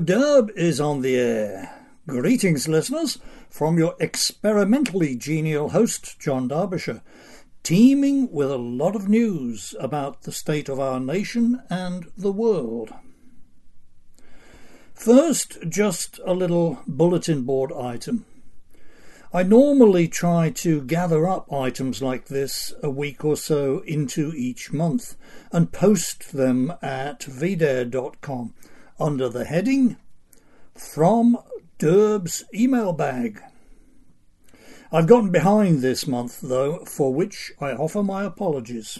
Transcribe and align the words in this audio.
Derb 0.00 0.50
is 0.56 0.80
on 0.80 1.02
the 1.02 1.14
air. 1.16 1.74
Greetings, 2.06 2.66
listeners, 2.66 3.18
from 3.50 3.76
your 3.76 3.96
experimentally 4.00 5.14
genial 5.14 5.70
host, 5.70 6.18
John 6.18 6.48
Derbyshire, 6.48 7.02
teeming 7.62 8.32
with 8.32 8.50
a 8.50 8.56
lot 8.56 8.96
of 8.96 9.10
news 9.10 9.74
about 9.78 10.22
the 10.22 10.32
state 10.32 10.70
of 10.70 10.80
our 10.80 10.98
nation 11.00 11.62
and 11.68 12.06
the 12.16 12.32
world. 12.32 12.94
First, 14.94 15.58
just 15.68 16.18
a 16.24 16.32
little 16.32 16.78
bulletin 16.86 17.42
board 17.42 17.70
item. 17.70 18.24
I 19.34 19.42
normally 19.42 20.08
try 20.08 20.50
to 20.50 20.80
gather 20.80 21.28
up 21.28 21.52
items 21.52 22.00
like 22.00 22.26
this 22.26 22.72
a 22.82 22.88
week 22.88 23.22
or 23.22 23.36
so 23.36 23.80
into 23.80 24.32
each 24.34 24.72
month 24.72 25.16
and 25.52 25.72
post 25.72 26.32
them 26.32 26.72
at 26.80 27.20
vdare.com 27.20 28.54
under 29.00 29.28
the 29.28 29.44
heading 29.44 29.96
From 30.74 31.38
Derb's 31.78 32.44
Email 32.54 32.92
Bag. 32.92 33.40
I've 34.92 35.06
gotten 35.06 35.30
behind 35.30 35.80
this 35.80 36.06
month, 36.06 36.40
though, 36.42 36.84
for 36.84 37.14
which 37.14 37.52
I 37.60 37.72
offer 37.72 38.02
my 38.02 38.24
apologies. 38.24 38.98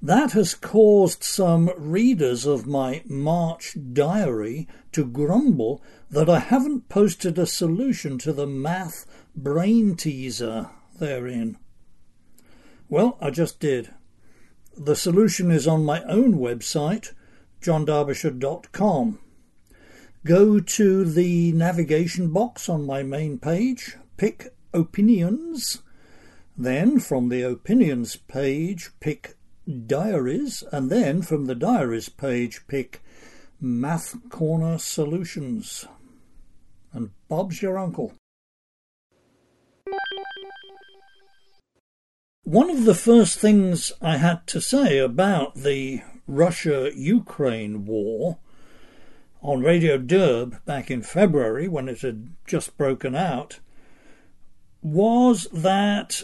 That 0.00 0.32
has 0.32 0.54
caused 0.54 1.22
some 1.22 1.70
readers 1.76 2.44
of 2.46 2.66
my 2.66 3.02
March 3.06 3.76
diary 3.92 4.68
to 4.92 5.04
grumble 5.04 5.82
that 6.10 6.28
I 6.28 6.40
haven't 6.40 6.88
posted 6.88 7.38
a 7.38 7.46
solution 7.46 8.18
to 8.18 8.32
the 8.32 8.46
math 8.46 9.06
brain 9.34 9.96
teaser 9.96 10.70
therein. 10.98 11.56
Well, 12.88 13.16
I 13.20 13.30
just 13.30 13.60
did. 13.60 13.94
The 14.76 14.96
solution 14.96 15.50
is 15.50 15.66
on 15.66 15.84
my 15.84 16.02
own 16.02 16.34
website, 16.34 17.12
johnderbyshire.com. 17.62 19.18
Go 20.24 20.60
to 20.60 21.04
the 21.04 21.52
navigation 21.52 22.32
box 22.32 22.68
on 22.68 22.86
my 22.86 23.02
main 23.02 23.38
page, 23.38 23.96
pick 24.16 24.54
Opinions, 24.72 25.82
then 26.56 27.00
from 27.00 27.28
the 27.28 27.42
Opinions 27.42 28.16
page, 28.16 28.90
pick 29.00 29.36
Diaries, 29.86 30.62
and 30.72 30.90
then 30.90 31.22
from 31.22 31.46
the 31.46 31.54
Diaries 31.54 32.08
page, 32.08 32.66
pick 32.68 33.02
Math 33.60 34.16
Corner 34.28 34.78
Solutions. 34.78 35.86
And 36.92 37.10
Bob's 37.28 37.62
your 37.62 37.78
uncle. 37.78 38.12
One 42.44 42.70
of 42.70 42.84
the 42.84 42.94
first 42.94 43.38
things 43.38 43.92
I 44.02 44.16
had 44.16 44.46
to 44.48 44.60
say 44.60 44.98
about 44.98 45.54
the 45.54 46.02
Russia 46.32 46.90
Ukraine 46.94 47.84
war 47.84 48.38
on 49.42 49.60
Radio 49.60 49.98
Derb 49.98 50.64
back 50.64 50.90
in 50.90 51.02
February 51.02 51.68
when 51.68 51.88
it 51.88 52.00
had 52.00 52.28
just 52.46 52.78
broken 52.78 53.14
out 53.14 53.60
was 54.80 55.46
that 55.52 56.22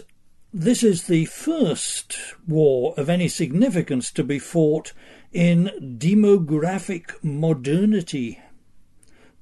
this 0.52 0.82
is 0.82 1.04
the 1.04 1.26
first 1.26 2.18
war 2.46 2.94
of 2.96 3.10
any 3.10 3.28
significance 3.28 4.10
to 4.10 4.24
be 4.24 4.38
fought 4.38 4.94
in 5.30 5.70
demographic 5.98 7.12
modernity 7.22 8.40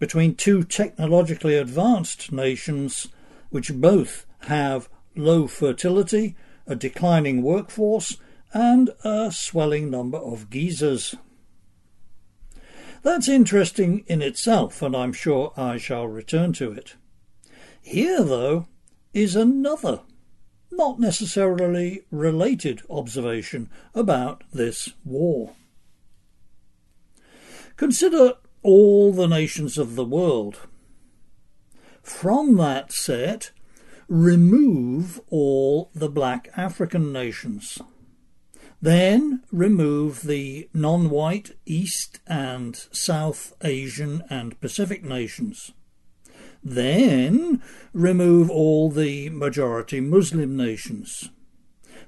between 0.00 0.34
two 0.34 0.64
technologically 0.64 1.56
advanced 1.56 2.32
nations 2.32 3.06
which 3.50 3.72
both 3.72 4.26
have 4.40 4.88
low 5.14 5.46
fertility, 5.46 6.36
a 6.66 6.74
declining 6.74 7.40
workforce, 7.40 8.16
and 8.56 8.88
a 9.04 9.30
swelling 9.30 9.90
number 9.90 10.16
of 10.16 10.48
geezers. 10.48 11.14
That's 13.02 13.28
interesting 13.28 14.02
in 14.06 14.22
itself, 14.22 14.80
and 14.80 14.96
I'm 14.96 15.12
sure 15.12 15.52
I 15.58 15.76
shall 15.76 16.08
return 16.08 16.54
to 16.54 16.72
it. 16.72 16.96
Here, 17.82 18.24
though, 18.24 18.66
is 19.12 19.36
another, 19.36 20.00
not 20.70 20.98
necessarily 20.98 22.06
related 22.10 22.80
observation 22.88 23.68
about 23.94 24.42
this 24.54 24.88
war. 25.04 25.52
Consider 27.76 28.36
all 28.62 29.12
the 29.12 29.28
nations 29.28 29.76
of 29.76 29.96
the 29.96 30.04
world. 30.04 30.60
From 32.02 32.56
that 32.56 32.90
set, 32.90 33.50
remove 34.08 35.20
all 35.28 35.90
the 35.94 36.08
black 36.08 36.48
African 36.56 37.12
nations. 37.12 37.78
Then 38.82 39.42
remove 39.50 40.22
the 40.22 40.68
non 40.74 41.08
white 41.10 41.52
East 41.64 42.20
and 42.26 42.76
South 42.92 43.54
Asian 43.62 44.22
and 44.28 44.60
Pacific 44.60 45.02
nations. 45.02 45.72
Then 46.62 47.62
remove 47.92 48.50
all 48.50 48.90
the 48.90 49.30
majority 49.30 50.00
Muslim 50.00 50.56
nations. 50.56 51.30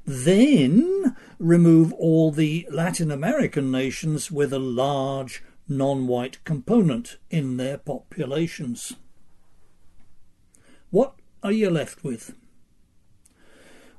Then 0.04 1.16
remove 1.38 1.92
all 1.94 2.32
the 2.32 2.66
Latin 2.70 3.10
American 3.10 3.70
nations 3.70 4.30
with 4.30 4.52
a 4.52 4.58
large 4.58 5.42
non 5.68 6.06
white 6.06 6.42
component 6.44 7.16
in 7.30 7.56
their 7.56 7.78
populations. 7.78 8.94
What 10.90 11.14
are 11.42 11.52
you 11.52 11.70
left 11.70 12.02
with? 12.02 12.34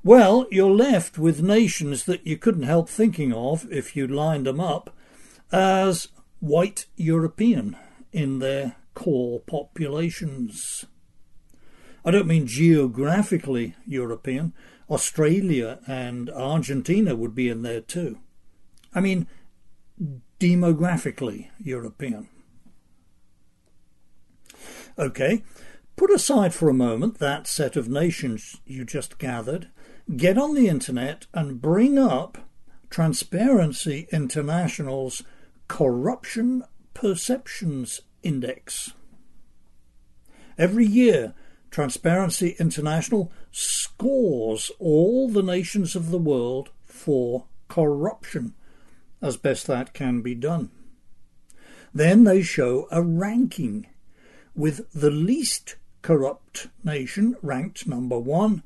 Well, 0.04 0.48
you're 0.50 0.72
left 0.72 1.18
with 1.18 1.44
nations 1.44 2.06
that 2.06 2.26
you 2.26 2.38
couldn't 2.38 2.64
help 2.64 2.88
thinking 2.88 3.34
of, 3.34 3.70
if 3.70 3.98
you 3.98 4.08
lined 4.08 4.46
them 4.46 4.60
up, 4.60 4.96
as 5.52 6.08
white 6.40 6.86
European 6.96 7.76
in 8.14 8.40
their 8.40 8.78
core 8.94 9.42
populations. 9.42 10.86
I 12.06 12.12
don't 12.12 12.28
mean 12.28 12.48
geographically 12.48 13.76
European. 13.86 14.54
Australia 14.90 15.80
and 15.86 16.30
Argentina 16.30 17.16
would 17.16 17.36
be 17.36 17.50
in 17.50 17.62
there 17.62 17.82
too. 17.82 18.20
I 18.94 19.02
mean 19.02 19.28
demographically 20.40 21.50
European. 21.60 22.30
Okay, 24.98 25.44
put 25.98 26.10
aside 26.10 26.54
for 26.54 26.70
a 26.70 26.74
moment 26.74 27.20
that 27.20 27.48
set 27.48 27.76
of 27.76 27.90
nations 27.90 28.62
you 28.66 28.86
just 28.86 29.18
gathered 29.18 29.70
get 30.16 30.38
on 30.38 30.56
the 30.56 30.68
internet 30.68 31.28
and 31.34 31.62
bring 31.62 31.98
up 31.98 32.38
Transparency 32.90 34.08
International's 34.12 35.24
Corruption 35.68 36.64
Perceptions 36.94 38.02
Index. 38.24 38.94
Every 40.58 40.86
year, 40.86 41.36
Transparency 41.70 42.56
International 42.60 43.32
scores 43.52 44.72
all 44.80 45.30
the 45.30 45.44
nations 45.44 45.96
of 45.96 46.10
the 46.10 46.18
world 46.18 46.72
for 46.84 47.46
corruption, 47.68 48.56
as 49.22 49.38
best 49.38 49.68
that 49.68 49.94
can 49.94 50.22
be 50.22 50.34
done. 50.34 50.72
Then 51.94 52.24
they 52.24 52.42
show 52.42 52.88
a 52.92 53.04
ranking, 53.04 53.86
with 54.56 54.92
the 54.92 55.12
least 55.12 55.76
corrupt 56.02 56.68
nation 56.84 57.36
ranked 57.42 57.88
number 57.88 58.20
one 58.20 58.64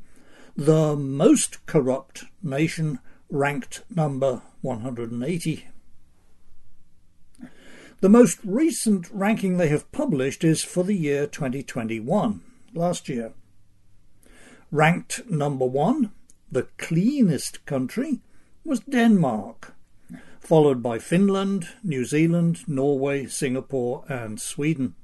the 0.56 0.96
most 0.96 1.66
corrupt 1.66 2.26
nation 2.44 3.00
ranked 3.30 3.84
number 3.90 4.42
180. 4.62 5.68
The 8.02 8.10
most 8.10 8.40
recent 8.44 9.10
ranking 9.12 9.58
they 9.58 9.70
have 9.70 9.92
published 9.92 10.44
is 10.44 10.62
for 10.64 10.84
the 10.84 10.94
year 10.94 11.26
2021, 11.26 12.42
last 12.74 13.10
year. 13.10 13.34
Ranked 14.72 15.30
number 15.30 15.66
one, 15.66 16.12
the 16.52 16.68
cleanest 16.78 17.66
country, 17.66 18.22
was 18.64 18.82
Denmark, 18.82 19.74
followed 20.40 20.84
by 20.84 21.00
Finland, 21.00 21.70
New 21.84 22.06
Zealand, 22.06 22.68
Norway, 22.68 23.26
Singapore, 23.26 24.04
and 24.08 24.40
Sweden. 24.40 24.96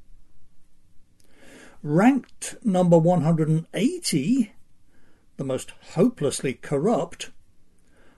Ranked 1.81 2.57
number 2.63 2.97
180 2.97 4.51
the 5.39 5.45
most 5.45 5.71
hopelessly 5.93 6.53
corrupt, 6.53 7.31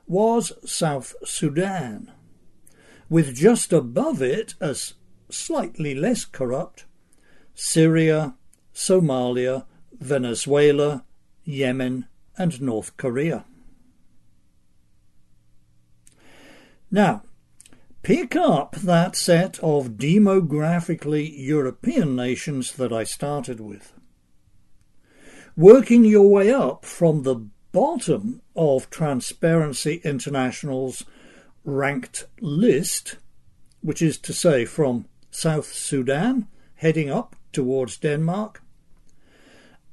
was 0.07 0.51
South 0.65 1.13
Sudan, 1.23 2.12
with 3.09 3.35
just 3.35 3.71
above 3.71 4.23
it 4.23 4.56
as 4.59 4.95
slightly 5.29 5.94
less 5.94 6.25
corrupt 6.25 6.85
Syria, 7.53 8.33
Somalia, 8.73 9.65
Venezuela, 9.94 11.06
Yemen, 11.44 12.07
and 12.39 12.59
North 12.59 12.97
Korea. 12.97 13.45
Now, 16.89 17.21
pick 18.01 18.35
up 18.35 18.75
that 18.77 19.15
set 19.15 19.59
of 19.59 19.89
demographically 19.89 21.31
European 21.38 22.15
nations 22.15 22.71
that 22.74 22.91
I 22.91 23.03
started 23.03 23.59
with 23.59 23.94
working 25.56 26.06
your 26.06 26.30
way 26.30 26.51
up 26.51 26.86
from 26.86 27.24
the 27.24 27.36
bottom 27.71 28.42
of 28.56 28.89
Transparency 28.89 30.01
International's 30.03 31.06
ranked 31.63 32.25
list, 32.39 33.18
which 33.81 34.01
is 34.01 34.18
to 34.19 34.33
say 34.33 34.65
from 34.65 35.06
South 35.30 35.71
Sudan, 35.71 36.48
heading 36.75 37.09
up 37.09 37.36
towards 37.53 37.98
Denmark. 37.98 38.62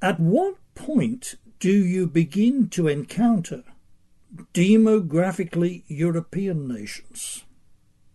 At 0.01 0.19
what 0.19 0.55
point 0.75 1.35
do 1.59 1.71
you 1.71 2.07
begin 2.07 2.69
to 2.69 2.87
encounter 2.87 3.63
demographically 4.53 5.83
European 5.87 6.67
nations? 6.67 7.43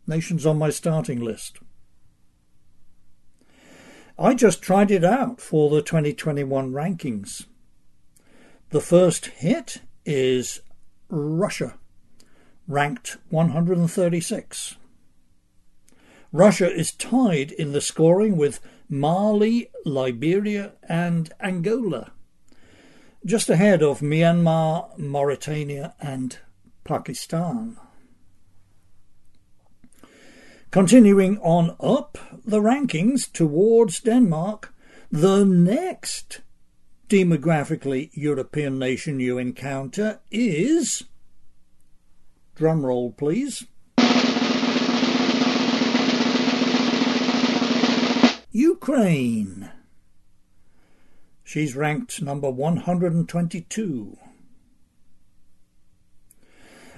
Nations 0.06 0.46
on 0.46 0.58
my 0.58 0.70
starting 0.70 1.20
list. 1.20 1.58
I 4.18 4.34
just 4.34 4.62
tried 4.62 4.92
it 4.92 5.04
out 5.04 5.40
for 5.40 5.70
the 5.70 5.82
2021 5.82 6.70
rankings. 6.70 7.46
The 8.70 8.80
first 8.80 9.26
hit 9.26 9.82
is 10.04 10.60
Russia, 11.08 11.78
ranked 12.68 13.16
136. 13.30 14.76
Russia 16.32 16.72
is 16.72 16.92
tied 16.92 17.50
in 17.52 17.72
the 17.72 17.80
scoring 17.80 18.36
with 18.36 18.60
Mali, 18.88 19.70
Liberia, 19.84 20.72
and 20.88 21.32
Angola, 21.40 22.12
just 23.24 23.48
ahead 23.50 23.82
of 23.82 24.00
Myanmar, 24.00 24.96
Mauritania, 24.96 25.94
and 26.00 26.38
Pakistan. 26.84 27.78
Continuing 30.74 31.38
on 31.38 31.76
up 31.78 32.18
the 32.44 32.58
rankings 32.58 33.32
towards 33.32 34.00
Denmark, 34.00 34.74
the 35.08 35.44
next 35.44 36.40
demographically 37.08 38.10
European 38.12 38.76
nation 38.76 39.20
you 39.20 39.38
encounter 39.38 40.18
is. 40.32 41.04
Drumroll, 42.56 43.16
please. 43.16 43.66
Ukraine. 48.50 49.70
She's 51.44 51.76
ranked 51.76 52.20
number 52.20 52.50
122. 52.50 54.18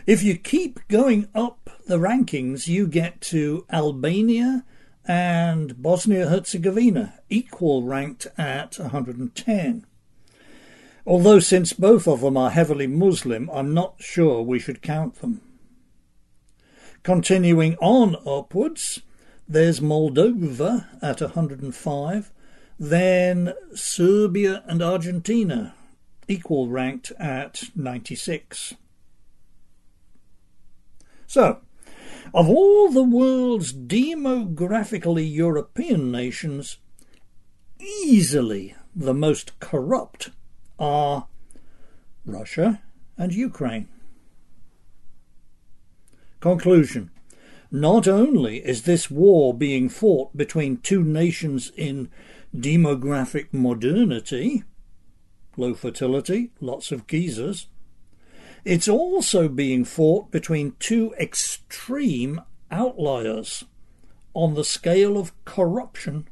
If 0.06 0.22
you 0.22 0.36
keep 0.36 0.86
going 0.86 1.26
up 1.34 1.68
the 1.88 1.98
rankings, 1.98 2.68
you 2.68 2.86
get 2.86 3.20
to 3.22 3.66
Albania 3.72 4.64
and 5.04 5.82
Bosnia 5.82 6.28
Herzegovina, 6.28 7.18
equal 7.28 7.82
ranked 7.82 8.28
at 8.38 8.78
110. 8.78 9.84
Although, 11.04 11.40
since 11.40 11.72
both 11.72 12.06
of 12.06 12.20
them 12.20 12.36
are 12.36 12.50
heavily 12.50 12.86
Muslim, 12.86 13.50
I'm 13.52 13.74
not 13.74 13.96
sure 13.98 14.42
we 14.42 14.60
should 14.60 14.80
count 14.80 15.16
them. 15.16 15.40
Continuing 17.02 17.76
on 17.80 18.14
upwards, 18.24 19.02
there's 19.48 19.80
Moldova 19.80 20.86
at 21.02 21.20
105, 21.20 22.32
then 22.78 23.54
Serbia 23.74 24.62
and 24.68 24.82
Argentina, 24.82 25.74
equal 26.28 26.68
ranked 26.68 27.10
at 27.18 27.64
96. 27.74 28.74
So, 31.36 31.60
of 32.32 32.48
all 32.48 32.90
the 32.90 33.02
world's 33.02 33.70
demographically 33.70 35.30
European 35.30 36.10
nations, 36.10 36.78
easily 37.78 38.74
the 38.94 39.12
most 39.12 39.60
corrupt 39.60 40.30
are 40.78 41.28
Russia 42.24 42.80
and 43.18 43.34
Ukraine. 43.34 43.86
Conclusion 46.40 47.10
Not 47.70 48.08
only 48.08 48.64
is 48.64 48.84
this 48.84 49.10
war 49.10 49.52
being 49.52 49.90
fought 49.90 50.34
between 50.34 50.78
two 50.78 51.04
nations 51.04 51.70
in 51.76 52.08
demographic 52.56 53.52
modernity, 53.52 54.64
low 55.58 55.74
fertility, 55.74 56.52
lots 56.62 56.90
of 56.90 57.06
geezers, 57.06 57.66
it's 58.66 58.88
also 58.88 59.48
being 59.48 59.84
fought 59.84 60.32
between 60.32 60.74
two 60.80 61.14
extreme 61.20 62.40
outliers 62.68 63.64
on 64.34 64.54
the 64.54 64.64
scale 64.64 65.16
of 65.16 65.32
corruption 65.44 66.26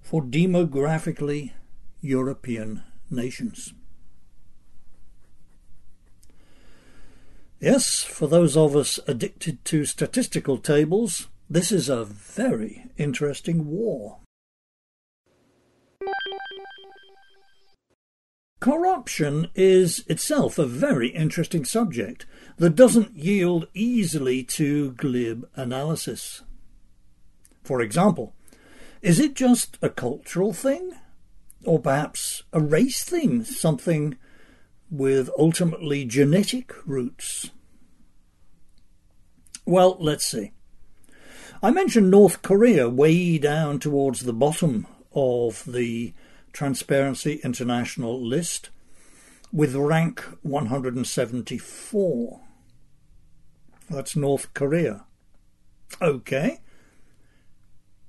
for 0.00 0.22
demographically 0.22 1.50
European 2.00 2.84
nations. 3.10 3.74
Yes, 7.58 8.04
for 8.04 8.28
those 8.28 8.56
of 8.56 8.76
us 8.76 9.00
addicted 9.08 9.64
to 9.64 9.84
statistical 9.84 10.58
tables, 10.58 11.26
this 11.50 11.72
is 11.72 11.88
a 11.88 12.04
very 12.04 12.84
interesting 12.96 13.66
war. 13.66 14.18
Corruption 18.60 19.48
is 19.54 20.04
itself 20.08 20.58
a 20.58 20.66
very 20.66 21.10
interesting 21.10 21.64
subject 21.64 22.26
that 22.56 22.74
doesn't 22.74 23.16
yield 23.16 23.68
easily 23.72 24.42
to 24.42 24.92
glib 24.92 25.48
analysis. 25.54 26.42
For 27.62 27.80
example, 27.80 28.34
is 29.00 29.20
it 29.20 29.34
just 29.34 29.78
a 29.80 29.88
cultural 29.88 30.52
thing? 30.52 30.92
Or 31.64 31.78
perhaps 31.78 32.42
a 32.52 32.60
race 32.60 33.04
thing, 33.04 33.44
something 33.44 34.16
with 34.90 35.30
ultimately 35.38 36.04
genetic 36.04 36.74
roots? 36.84 37.50
Well, 39.64 39.96
let's 40.00 40.24
see. 40.24 40.52
I 41.62 41.70
mentioned 41.70 42.10
North 42.10 42.42
Korea 42.42 42.88
way 42.88 43.38
down 43.38 43.78
towards 43.78 44.20
the 44.20 44.32
bottom 44.32 44.86
of 45.12 45.64
the 45.66 46.12
Transparency 46.58 47.40
International 47.44 48.20
list 48.20 48.70
with 49.52 49.76
rank 49.76 50.24
174. 50.42 52.40
That's 53.88 54.16
North 54.16 54.52
Korea. 54.54 55.04
Okay. 56.02 56.58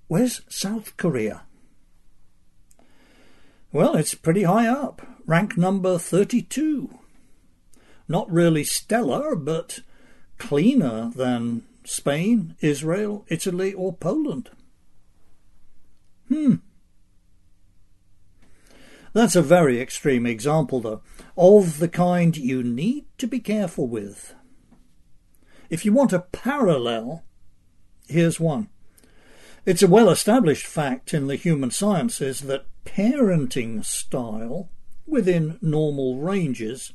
Where's 0.07 0.41
South 0.49 0.97
Korea? 0.97 1.43
Well, 3.71 3.95
it's 3.95 4.15
pretty 4.15 4.41
high 4.41 4.65
up, 4.65 5.03
rank 5.27 5.55
number 5.55 5.99
32. 5.99 6.97
Not 8.07 8.31
really 8.31 8.63
stellar, 8.63 9.35
but 9.35 9.81
cleaner 10.39 11.11
than 11.15 11.65
Spain, 11.83 12.55
Israel, 12.61 13.25
Italy, 13.27 13.73
or 13.75 13.93
Poland. 13.93 14.49
Hmm. 16.29 16.55
That's 19.19 19.35
a 19.35 19.41
very 19.41 19.81
extreme 19.81 20.25
example, 20.25 20.79
though, 20.79 21.01
of 21.35 21.79
the 21.79 21.89
kind 21.89 22.37
you 22.37 22.63
need 22.63 23.03
to 23.17 23.27
be 23.27 23.41
careful 23.41 23.85
with. 23.85 24.33
If 25.69 25.83
you 25.83 25.91
want 25.91 26.13
a 26.13 26.19
parallel, 26.31 27.25
here's 28.07 28.39
one. 28.39 28.69
It's 29.65 29.83
a 29.83 29.89
well 29.89 30.09
established 30.09 30.65
fact 30.65 31.13
in 31.13 31.27
the 31.27 31.35
human 31.35 31.69
sciences 31.69 32.39
that 32.43 32.63
parenting 32.85 33.83
style 33.83 34.69
within 35.05 35.59
normal 35.61 36.15
ranges 36.19 36.93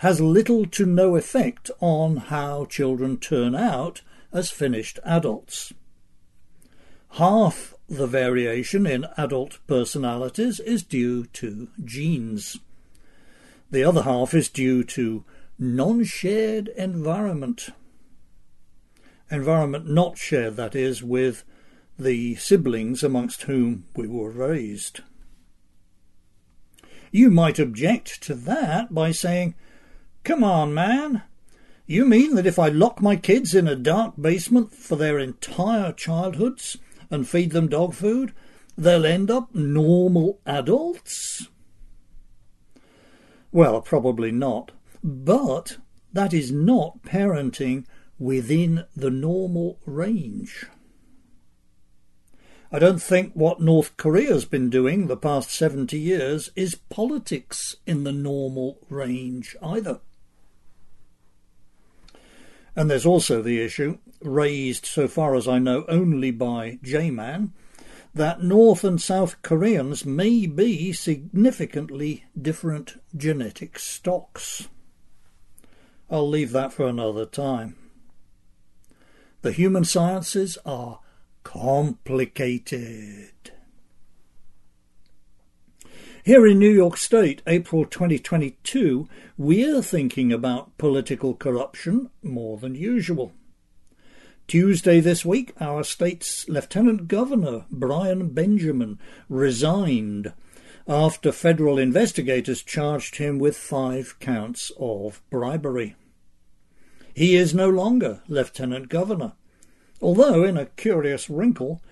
has 0.00 0.20
little 0.20 0.66
to 0.66 0.84
no 0.84 1.16
effect 1.16 1.70
on 1.80 2.16
how 2.18 2.66
children 2.66 3.16
turn 3.16 3.54
out 3.54 4.02
as 4.34 4.50
finished 4.50 4.98
adults. 5.02 5.72
Half 7.12 7.72
the 7.96 8.06
variation 8.06 8.86
in 8.86 9.06
adult 9.16 9.58
personalities 9.66 10.60
is 10.60 10.82
due 10.82 11.26
to 11.26 11.68
genes. 11.84 12.58
The 13.70 13.84
other 13.84 14.02
half 14.02 14.34
is 14.34 14.48
due 14.48 14.84
to 14.84 15.24
non-shared 15.58 16.68
environment. 16.68 17.70
Environment 19.30 19.88
not 19.88 20.18
shared, 20.18 20.56
that 20.56 20.74
is, 20.74 21.02
with 21.02 21.44
the 21.98 22.34
siblings 22.36 23.02
amongst 23.02 23.42
whom 23.42 23.84
we 23.94 24.06
were 24.06 24.30
raised. 24.30 25.00
You 27.10 27.30
might 27.30 27.58
object 27.58 28.22
to 28.24 28.34
that 28.34 28.92
by 28.92 29.12
saying, 29.12 29.54
Come 30.24 30.42
on, 30.42 30.74
man. 30.74 31.22
You 31.86 32.04
mean 32.06 32.34
that 32.34 32.46
if 32.46 32.58
I 32.58 32.68
lock 32.68 33.00
my 33.00 33.14
kids 33.14 33.54
in 33.54 33.68
a 33.68 33.76
dark 33.76 34.14
basement 34.20 34.72
for 34.72 34.96
their 34.96 35.18
entire 35.18 35.92
childhoods, 35.92 36.78
and 37.10 37.28
feed 37.28 37.52
them 37.52 37.68
dog 37.68 37.94
food, 37.94 38.32
they'll 38.76 39.06
end 39.06 39.30
up 39.30 39.54
normal 39.54 40.40
adults? 40.46 41.48
Well, 43.52 43.80
probably 43.80 44.32
not. 44.32 44.72
But 45.02 45.78
that 46.12 46.32
is 46.32 46.50
not 46.50 47.02
parenting 47.02 47.84
within 48.18 48.84
the 48.96 49.10
normal 49.10 49.78
range. 49.84 50.66
I 52.72 52.78
don't 52.80 53.00
think 53.00 53.34
what 53.34 53.60
North 53.60 53.96
Korea's 53.96 54.44
been 54.44 54.70
doing 54.70 55.06
the 55.06 55.16
past 55.16 55.50
70 55.50 55.96
years 55.98 56.50
is 56.56 56.74
politics 56.74 57.76
in 57.86 58.02
the 58.02 58.12
normal 58.12 58.78
range 58.88 59.54
either. 59.62 60.00
And 62.76 62.90
there's 62.90 63.06
also 63.06 63.40
the 63.40 63.60
issue, 63.60 63.98
raised 64.20 64.86
so 64.86 65.06
far 65.06 65.34
as 65.34 65.46
I 65.46 65.58
know 65.58 65.84
only 65.88 66.30
by 66.30 66.78
JayMan, 66.82 67.52
that 68.14 68.42
North 68.42 68.84
and 68.84 69.00
South 69.00 69.40
Koreans 69.42 70.04
may 70.04 70.46
be 70.46 70.92
significantly 70.92 72.24
different 72.40 73.00
genetic 73.16 73.78
stocks. 73.78 74.68
I'll 76.10 76.28
leave 76.28 76.52
that 76.52 76.72
for 76.72 76.86
another 76.86 77.26
time. 77.26 77.76
The 79.42 79.52
human 79.52 79.84
sciences 79.84 80.58
are 80.64 81.00
complicated. 81.42 83.32
Here 86.24 86.46
in 86.46 86.58
New 86.58 86.70
York 86.70 86.96
State, 86.96 87.42
April 87.46 87.84
2022, 87.84 89.06
we're 89.36 89.82
thinking 89.82 90.32
about 90.32 90.78
political 90.78 91.34
corruption 91.34 92.08
more 92.22 92.56
than 92.56 92.74
usual. 92.74 93.32
Tuesday 94.46 95.00
this 95.00 95.26
week, 95.26 95.52
our 95.60 95.84
state's 95.84 96.48
Lieutenant 96.48 97.08
Governor, 97.08 97.66
Brian 97.70 98.30
Benjamin, 98.30 98.98
resigned 99.28 100.32
after 100.88 101.30
federal 101.30 101.76
investigators 101.78 102.62
charged 102.62 103.16
him 103.16 103.38
with 103.38 103.54
five 103.54 104.18
counts 104.18 104.72
of 104.80 105.20
bribery. 105.28 105.94
He 107.12 107.36
is 107.36 107.54
no 107.54 107.68
longer 107.68 108.22
Lieutenant 108.28 108.88
Governor, 108.88 109.34
although, 110.00 110.42
in 110.42 110.56
a 110.56 110.64
curious 110.64 111.28
wrinkle, 111.28 111.82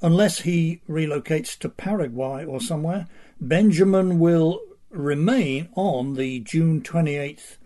unless 0.00 0.42
he 0.42 0.80
relocates 0.88 1.58
to 1.58 1.68
Paraguay 1.68 2.44
or 2.44 2.60
somewhere, 2.60 3.08
Benjamin 3.40 4.18
will 4.18 4.60
remain 4.90 5.70
on 5.74 6.14
the 6.14 6.40
June 6.40 6.82
28th 6.82 7.56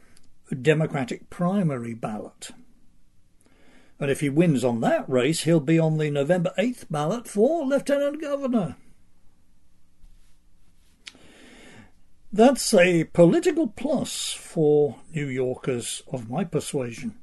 Democratic 0.63 1.29
primary 1.31 1.95
ballot. 1.95 2.51
And 3.99 4.09
if 4.09 4.21
he 4.21 4.29
wins 4.29 4.63
on 4.63 4.81
that 4.83 5.09
race, 5.09 5.43
he'll 5.43 5.59
be 5.59 5.79
on 5.79 5.99
the 5.99 6.11
November 6.11 6.53
8th 6.57 6.87
ballot 6.91 7.27
for 7.27 7.65
Lieutenant 7.65 8.21
Governor. 8.21 8.77
That's 12.33 12.73
a 12.75 13.05
political 13.05 13.67
plus 13.67 14.33
for 14.33 14.97
New 15.13 15.27
Yorkers 15.27 16.03
of 16.07 16.31
my 16.31 16.45
persuasion. 16.45 17.17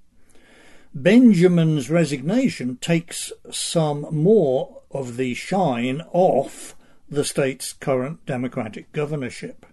Benjamin's 0.93 1.89
resignation 1.89 2.77
takes 2.77 3.31
some 3.49 4.07
more 4.11 4.81
of 4.91 5.15
the 5.15 5.33
shine 5.35 6.01
off 6.11 6.75
the 7.11 7.25
state's 7.25 7.73
current 7.73 8.25
Democratic 8.25 8.89
governorship. 8.93 9.65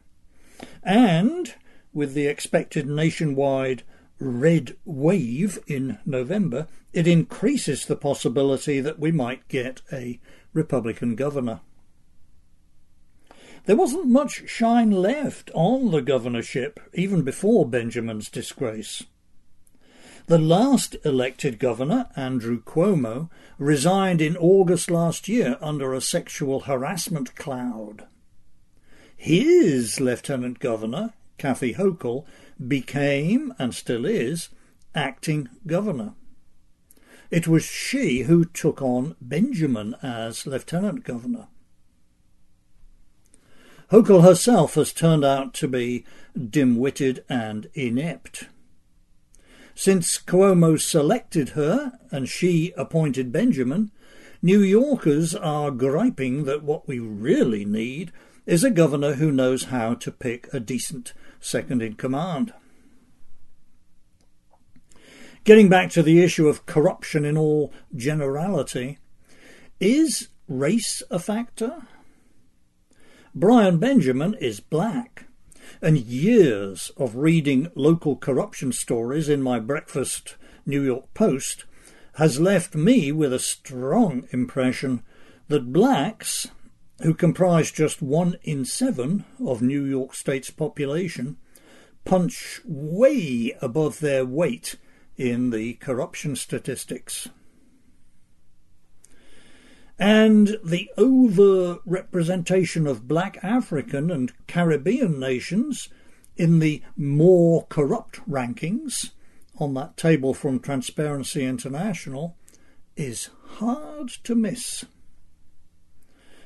And 0.82 1.54
with 1.94 2.12
the 2.14 2.26
expected 2.26 2.88
nationwide 2.88 3.84
red 4.18 4.76
wave 4.84 5.60
in 5.68 5.98
November, 6.04 6.66
it 6.92 7.06
increases 7.06 7.86
the 7.86 7.94
possibility 7.94 8.80
that 8.80 8.98
we 8.98 9.12
might 9.12 9.46
get 9.46 9.80
a 9.92 10.18
Republican 10.52 11.14
governor. 11.14 11.60
There 13.66 13.76
wasn't 13.76 14.06
much 14.06 14.48
shine 14.48 14.90
left 14.90 15.52
on 15.54 15.92
the 15.92 16.02
governorship 16.02 16.80
even 16.92 17.22
before 17.22 17.68
Benjamin's 17.68 18.28
disgrace. 18.28 19.04
The 20.28 20.36
last 20.36 20.94
elected 21.06 21.58
governor, 21.58 22.10
Andrew 22.14 22.62
Cuomo, 22.62 23.30
resigned 23.56 24.20
in 24.20 24.36
August 24.36 24.90
last 24.90 25.26
year 25.26 25.56
under 25.62 25.94
a 25.94 26.02
sexual 26.02 26.60
harassment 26.60 27.34
cloud. 27.34 28.06
His 29.16 30.00
lieutenant 30.00 30.58
governor, 30.58 31.14
Kathy 31.38 31.72
Hochul, 31.72 32.26
became, 32.68 33.54
and 33.58 33.74
still 33.74 34.04
is, 34.04 34.50
acting 34.94 35.48
governor. 35.66 36.12
It 37.30 37.48
was 37.48 37.64
she 37.64 38.24
who 38.24 38.44
took 38.44 38.82
on 38.82 39.16
Benjamin 39.22 39.94
as 40.02 40.46
lieutenant 40.46 41.04
governor. 41.04 41.48
Hochul 43.90 44.22
herself 44.22 44.74
has 44.74 44.92
turned 44.92 45.24
out 45.24 45.54
to 45.54 45.68
be 45.68 46.04
dim-witted 46.36 47.24
and 47.30 47.70
inept. 47.72 48.44
Since 49.78 50.18
Cuomo 50.18 50.76
selected 50.76 51.50
her 51.50 51.92
and 52.10 52.28
she 52.28 52.72
appointed 52.76 53.30
Benjamin, 53.30 53.92
New 54.42 54.60
Yorkers 54.60 55.36
are 55.36 55.70
griping 55.70 56.46
that 56.46 56.64
what 56.64 56.88
we 56.88 56.98
really 56.98 57.64
need 57.64 58.10
is 58.44 58.64
a 58.64 58.72
governor 58.72 59.14
who 59.14 59.30
knows 59.30 59.66
how 59.66 59.94
to 59.94 60.10
pick 60.10 60.52
a 60.52 60.58
decent 60.58 61.12
second 61.38 61.80
in 61.80 61.94
command. 61.94 62.52
Getting 65.44 65.68
back 65.68 65.90
to 65.90 66.02
the 66.02 66.24
issue 66.24 66.48
of 66.48 66.66
corruption 66.66 67.24
in 67.24 67.38
all 67.38 67.72
generality, 67.94 68.98
is 69.78 70.26
race 70.48 71.04
a 71.08 71.20
factor? 71.20 71.82
Brian 73.32 73.78
Benjamin 73.78 74.34
is 74.40 74.58
black 74.58 75.27
and 75.80 75.98
years 75.98 76.90
of 76.96 77.16
reading 77.16 77.70
local 77.74 78.16
corruption 78.16 78.72
stories 78.72 79.28
in 79.28 79.42
my 79.42 79.60
breakfast 79.60 80.36
New 80.66 80.82
York 80.82 81.12
Post 81.14 81.64
has 82.14 82.40
left 82.40 82.74
me 82.74 83.12
with 83.12 83.32
a 83.32 83.38
strong 83.38 84.26
impression 84.30 85.02
that 85.46 85.72
blacks, 85.72 86.48
who 87.02 87.14
comprise 87.14 87.70
just 87.70 88.02
one 88.02 88.36
in 88.42 88.64
seven 88.64 89.24
of 89.44 89.62
New 89.62 89.84
York 89.84 90.14
State's 90.14 90.50
population, 90.50 91.36
punch 92.04 92.60
way 92.64 93.56
above 93.62 94.00
their 94.00 94.26
weight 94.26 94.76
in 95.16 95.50
the 95.50 95.74
corruption 95.74 96.34
statistics 96.34 97.28
and 99.98 100.58
the 100.64 100.90
over 100.96 101.78
representation 101.84 102.86
of 102.86 103.08
black 103.08 103.38
African 103.42 104.10
and 104.10 104.32
Caribbean 104.46 105.18
nations 105.18 105.88
in 106.36 106.60
the 106.60 106.82
more 106.96 107.66
corrupt 107.68 108.20
rankings 108.30 109.10
on 109.58 109.74
that 109.74 109.96
table 109.96 110.32
from 110.32 110.60
Transparency 110.60 111.44
International 111.44 112.36
is 112.96 113.30
hard 113.54 114.08
to 114.22 114.34
miss. 114.34 114.84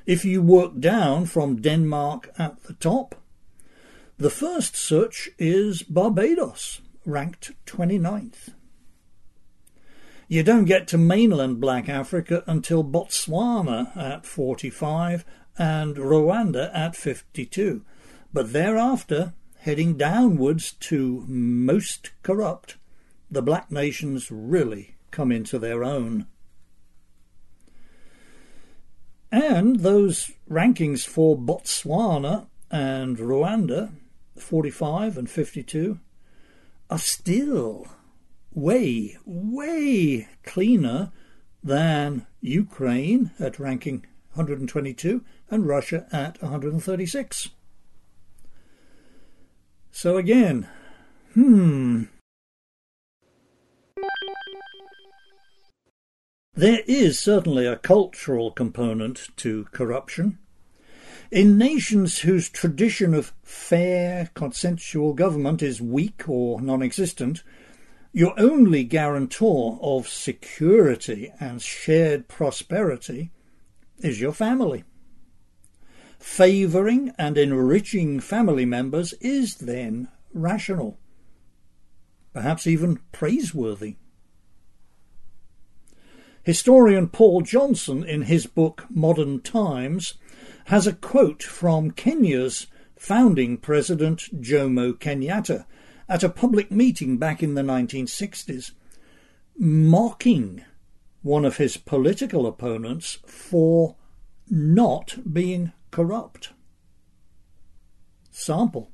If 0.06 0.24
you 0.24 0.40
work 0.42 0.80
down 0.80 1.26
from 1.26 1.60
Denmark 1.60 2.30
at 2.38 2.62
the 2.64 2.72
top, 2.74 3.14
the 4.16 4.30
first 4.30 4.76
such 4.76 5.30
is 5.38 5.82
Barbados, 5.82 6.80
ranked 7.04 7.52
29th. 7.66 8.54
You 10.32 10.42
don't 10.42 10.64
get 10.64 10.88
to 10.88 10.96
mainland 10.96 11.60
Black 11.60 11.90
Africa 11.90 12.42
until 12.46 12.82
Botswana 12.82 13.94
at 13.94 14.24
45 14.24 15.26
and 15.58 15.96
Rwanda 15.96 16.74
at 16.74 16.96
52. 16.96 17.84
But 18.32 18.54
thereafter, 18.54 19.34
heading 19.58 19.98
downwards 19.98 20.72
to 20.88 21.22
most 21.28 22.12
corrupt, 22.22 22.78
the 23.30 23.42
black 23.42 23.70
nations 23.70 24.30
really 24.30 24.94
come 25.10 25.30
into 25.30 25.58
their 25.58 25.84
own. 25.84 26.26
And 29.30 29.80
those 29.80 30.32
rankings 30.50 31.04
for 31.06 31.36
Botswana 31.36 32.46
and 32.70 33.18
Rwanda, 33.18 33.92
45 34.38 35.18
and 35.18 35.28
52, 35.28 36.00
are 36.88 36.98
still 36.98 37.86
way, 38.54 39.16
way 39.24 40.28
cleaner 40.44 41.12
than 41.62 42.26
Ukraine 42.40 43.30
at 43.38 43.58
ranking 43.58 44.04
122 44.34 45.24
and 45.50 45.66
Russia 45.66 46.06
at 46.12 46.40
136. 46.42 47.50
So 49.90 50.16
again, 50.16 50.68
hmm. 51.34 52.04
There 56.54 56.80
is 56.86 57.18
certainly 57.18 57.66
a 57.66 57.76
cultural 57.76 58.50
component 58.50 59.28
to 59.38 59.64
corruption. 59.72 60.38
In 61.30 61.56
nations 61.56 62.18
whose 62.18 62.50
tradition 62.50 63.14
of 63.14 63.32
fair, 63.42 64.30
consensual 64.34 65.14
government 65.14 65.62
is 65.62 65.80
weak 65.80 66.28
or 66.28 66.60
non 66.60 66.82
existent, 66.82 67.42
your 68.12 68.38
only 68.38 68.84
guarantor 68.84 69.78
of 69.80 70.06
security 70.06 71.32
and 71.40 71.62
shared 71.62 72.28
prosperity 72.28 73.30
is 73.98 74.20
your 74.20 74.32
family. 74.32 74.84
Favouring 76.18 77.12
and 77.18 77.38
enriching 77.38 78.20
family 78.20 78.66
members 78.66 79.14
is 79.14 79.56
then 79.56 80.08
rational, 80.34 80.98
perhaps 82.32 82.66
even 82.66 83.00
praiseworthy. 83.12 83.96
Historian 86.44 87.08
Paul 87.08 87.42
Johnson, 87.42 88.04
in 88.04 88.22
his 88.22 88.46
book 88.46 88.84
Modern 88.90 89.40
Times, 89.40 90.14
has 90.66 90.86
a 90.86 90.92
quote 90.92 91.42
from 91.42 91.92
Kenya's 91.92 92.66
founding 92.96 93.56
president 93.56 94.22
Jomo 94.40 94.92
Kenyatta, 94.92 95.64
at 96.08 96.22
a 96.22 96.28
public 96.28 96.70
meeting 96.70 97.18
back 97.18 97.42
in 97.42 97.54
the 97.54 97.62
1960s, 97.62 98.72
mocking 99.58 100.64
one 101.22 101.44
of 101.44 101.56
his 101.56 101.76
political 101.76 102.46
opponents 102.46 103.18
for 103.26 103.96
not 104.48 105.18
being 105.32 105.72
corrupt. 105.90 106.52
Sample. 108.30 108.90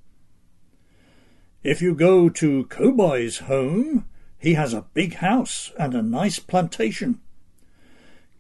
If 1.62 1.82
you 1.82 1.94
go 1.94 2.28
to 2.28 2.66
Kubai's 2.66 3.38
home, 3.38 4.06
he 4.38 4.54
has 4.54 4.72
a 4.72 4.86
big 4.94 5.14
house 5.14 5.72
and 5.78 5.94
a 5.94 6.02
nice 6.02 6.38
plantation. 6.38 7.20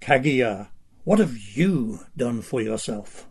Kaggia, 0.00 0.68
what 1.04 1.18
have 1.18 1.36
you 1.36 2.00
done 2.16 2.42
for 2.42 2.60
yourself? 2.60 3.26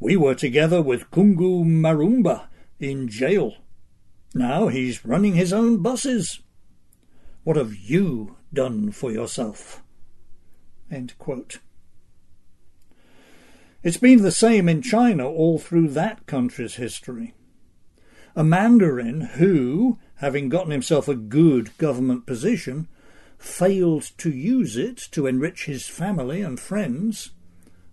We 0.00 0.16
were 0.16 0.34
together 0.34 0.80
with 0.80 1.10
Kungu 1.10 1.64
Karumba 1.64 2.46
in 2.78 3.08
jail. 3.08 3.56
Now 4.34 4.68
he's 4.68 5.04
running 5.04 5.34
his 5.34 5.52
own 5.52 5.82
buses. 5.82 6.40
What 7.44 7.56
have 7.56 7.74
you 7.74 8.36
done 8.52 8.90
for 8.92 9.10
yourself? 9.10 9.82
It's 13.82 13.96
been 13.96 14.22
the 14.22 14.32
same 14.32 14.68
in 14.68 14.82
China 14.82 15.28
all 15.28 15.58
through 15.58 15.88
that 15.88 16.26
country's 16.26 16.74
history. 16.74 17.34
A 18.34 18.44
mandarin 18.44 19.20
who, 19.20 19.98
having 20.16 20.48
gotten 20.48 20.72
himself 20.72 21.08
a 21.08 21.14
good 21.14 21.76
government 21.78 22.26
position, 22.26 22.88
failed 23.38 24.10
to 24.18 24.30
use 24.30 24.76
it 24.76 24.98
to 25.12 25.26
enrich 25.26 25.64
his 25.64 25.86
family 25.86 26.42
and 26.42 26.58
friends, 26.58 27.30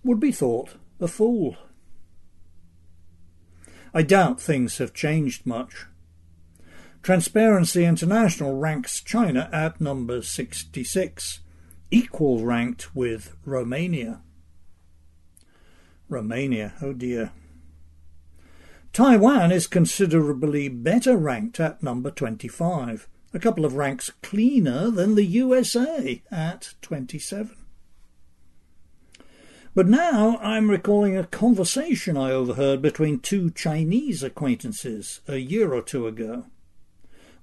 would 0.03 0.19
be 0.19 0.31
thought 0.31 0.75
a 0.99 1.07
fool. 1.07 1.55
I 3.93 4.01
doubt 4.01 4.41
things 4.41 4.79
have 4.79 4.93
changed 4.93 5.45
much. 5.45 5.85
Transparency 7.05 7.85
International 7.85 8.55
ranks 8.55 8.99
China 8.99 9.47
at 9.53 9.79
number 9.79 10.23
66, 10.23 11.39
equal 11.91 12.43
ranked 12.43 12.95
with 12.95 13.35
Romania. 13.45 14.23
Romania, 16.09 16.73
oh 16.81 16.93
dear. 16.93 17.31
Taiwan 18.91 19.51
is 19.51 19.67
considerably 19.67 20.67
better 20.67 21.15
ranked 21.15 21.59
at 21.59 21.83
number 21.83 22.09
25, 22.09 23.07
a 23.35 23.39
couple 23.39 23.65
of 23.65 23.75
ranks 23.75 24.11
cleaner 24.23 24.89
than 24.89 25.13
the 25.13 25.25
USA 25.25 26.23
at 26.31 26.73
27. 26.81 27.55
But 29.75 29.87
now 29.87 30.37
I'm 30.37 30.71
recalling 30.71 31.15
a 31.15 31.27
conversation 31.27 32.17
I 32.17 32.31
overheard 32.31 32.81
between 32.81 33.19
two 33.19 33.51
Chinese 33.51 34.23
acquaintances 34.23 35.21
a 35.27 35.37
year 35.37 35.71
or 35.71 35.83
two 35.83 36.07
ago. 36.07 36.45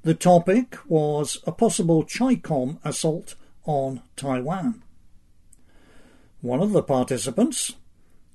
The 0.04 0.14
topic 0.14 0.76
was 0.88 1.38
a 1.46 1.52
possible 1.52 2.02
CHICOM 2.02 2.78
assault 2.84 3.36
on 3.64 4.02
Taiwan. 4.16 4.82
One 6.40 6.60
of 6.60 6.72
the 6.72 6.82
participants, 6.82 7.76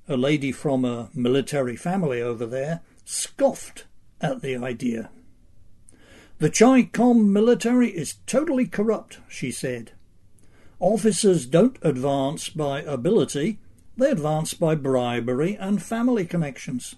a 0.08 0.16
lady 0.16 0.54
from 0.54 0.86
a 0.86 1.10
military 1.14 1.76
family 1.76 2.22
over 2.22 2.46
there, 2.46 2.80
scoffed 3.04 3.84
at 4.22 4.42
the 4.42 4.56
idea. 4.56 5.10
The 6.40 6.50
CHICOM 6.50 7.26
military 7.34 7.90
is 7.90 8.16
totally 8.26 8.66
corrupt, 8.66 9.20
she 9.28 9.52
said. 9.52 9.92
Officers 10.80 11.46
don't 11.46 11.78
advance 11.82 12.48
by 12.48 12.82
ability, 12.84 13.60
they 13.98 14.12
advance 14.12 14.54
by 14.54 14.76
bribery 14.76 15.58
and 15.58 15.84
family 15.84 16.26
connections. 16.26 16.96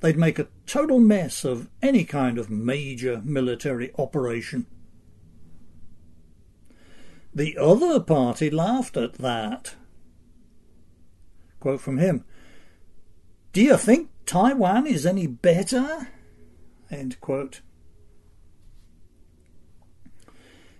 They'd 0.00 0.16
make 0.16 0.38
a 0.38 0.48
total 0.66 0.98
mess 0.98 1.44
of 1.44 1.68
any 1.82 2.04
kind 2.04 2.38
of 2.38 2.50
major 2.50 3.20
military 3.24 3.92
operation. 3.98 4.66
The 7.34 7.56
other 7.58 8.00
party 8.00 8.50
laughed 8.50 8.96
at 8.96 9.14
that. 9.14 9.74
Quote 11.60 11.80
from 11.80 11.98
him 11.98 12.24
Do 13.52 13.62
you 13.62 13.76
think 13.76 14.10
Taiwan 14.24 14.86
is 14.86 15.04
any 15.04 15.26
better? 15.26 16.08
End 16.90 17.20
quote. 17.20 17.60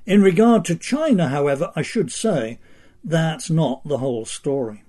In 0.06 0.22
regard 0.22 0.64
to 0.66 0.76
China, 0.76 1.28
however, 1.28 1.70
I 1.76 1.82
should 1.82 2.10
say 2.10 2.58
that's 3.04 3.50
not 3.50 3.86
the 3.86 3.98
whole 3.98 4.24
story. 4.24 4.84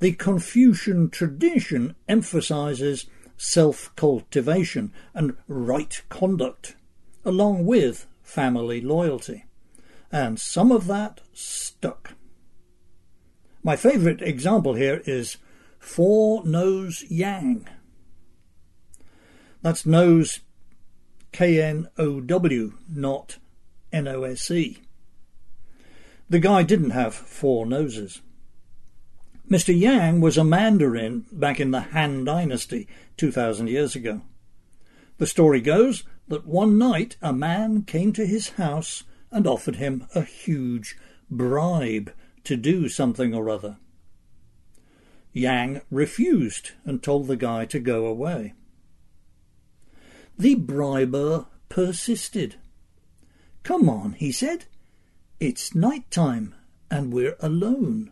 The 0.00 0.12
Confucian 0.12 1.10
tradition 1.10 1.96
emphasizes 2.08 3.06
self 3.36 3.94
cultivation 3.96 4.92
and 5.14 5.36
right 5.48 6.00
conduct, 6.08 6.76
along 7.24 7.66
with 7.66 8.06
family 8.22 8.80
loyalty. 8.80 9.44
And 10.10 10.40
some 10.40 10.72
of 10.72 10.86
that 10.86 11.20
stuck. 11.32 12.14
My 13.62 13.76
favourite 13.76 14.22
example 14.22 14.74
here 14.74 15.02
is 15.04 15.36
Four 15.78 16.44
Knows 16.46 17.04
Yang. 17.08 17.68
That's 19.62 19.84
knows 19.84 20.40
K 21.32 21.60
N 21.60 21.88
O 21.98 22.20
W, 22.20 22.74
not 22.88 23.38
N 23.92 24.06
O 24.06 24.22
S 24.22 24.50
E. 24.50 24.78
The 26.30 26.38
guy 26.38 26.62
didn't 26.62 26.90
have 26.90 27.14
four 27.14 27.66
noses. 27.66 28.20
Mr. 29.50 29.78
Yang 29.78 30.20
was 30.20 30.36
a 30.36 30.44
mandarin 30.44 31.24
back 31.32 31.58
in 31.58 31.70
the 31.70 31.80
Han 31.80 32.22
Dynasty 32.24 32.86
2,000 33.16 33.68
years 33.68 33.96
ago. 33.96 34.20
The 35.16 35.26
story 35.26 35.62
goes 35.62 36.04
that 36.28 36.46
one 36.46 36.76
night 36.76 37.16
a 37.22 37.32
man 37.32 37.82
came 37.82 38.12
to 38.12 38.26
his 38.26 38.50
house 38.50 39.04
and 39.30 39.46
offered 39.46 39.76
him 39.76 40.06
a 40.14 40.20
huge 40.20 40.98
bribe 41.30 42.12
to 42.44 42.56
do 42.56 42.90
something 42.90 43.34
or 43.34 43.48
other. 43.48 43.78
Yang 45.32 45.80
refused 45.90 46.72
and 46.84 47.02
told 47.02 47.26
the 47.26 47.36
guy 47.36 47.64
to 47.66 47.78
go 47.78 48.04
away. 48.04 48.52
The 50.38 50.56
briber 50.56 51.46
persisted. 51.70 52.56
Come 53.62 53.88
on, 53.88 54.12
he 54.12 54.30
said. 54.30 54.66
It's 55.40 55.74
night 55.74 56.10
time 56.10 56.54
and 56.90 57.14
we're 57.14 57.36
alone. 57.40 58.10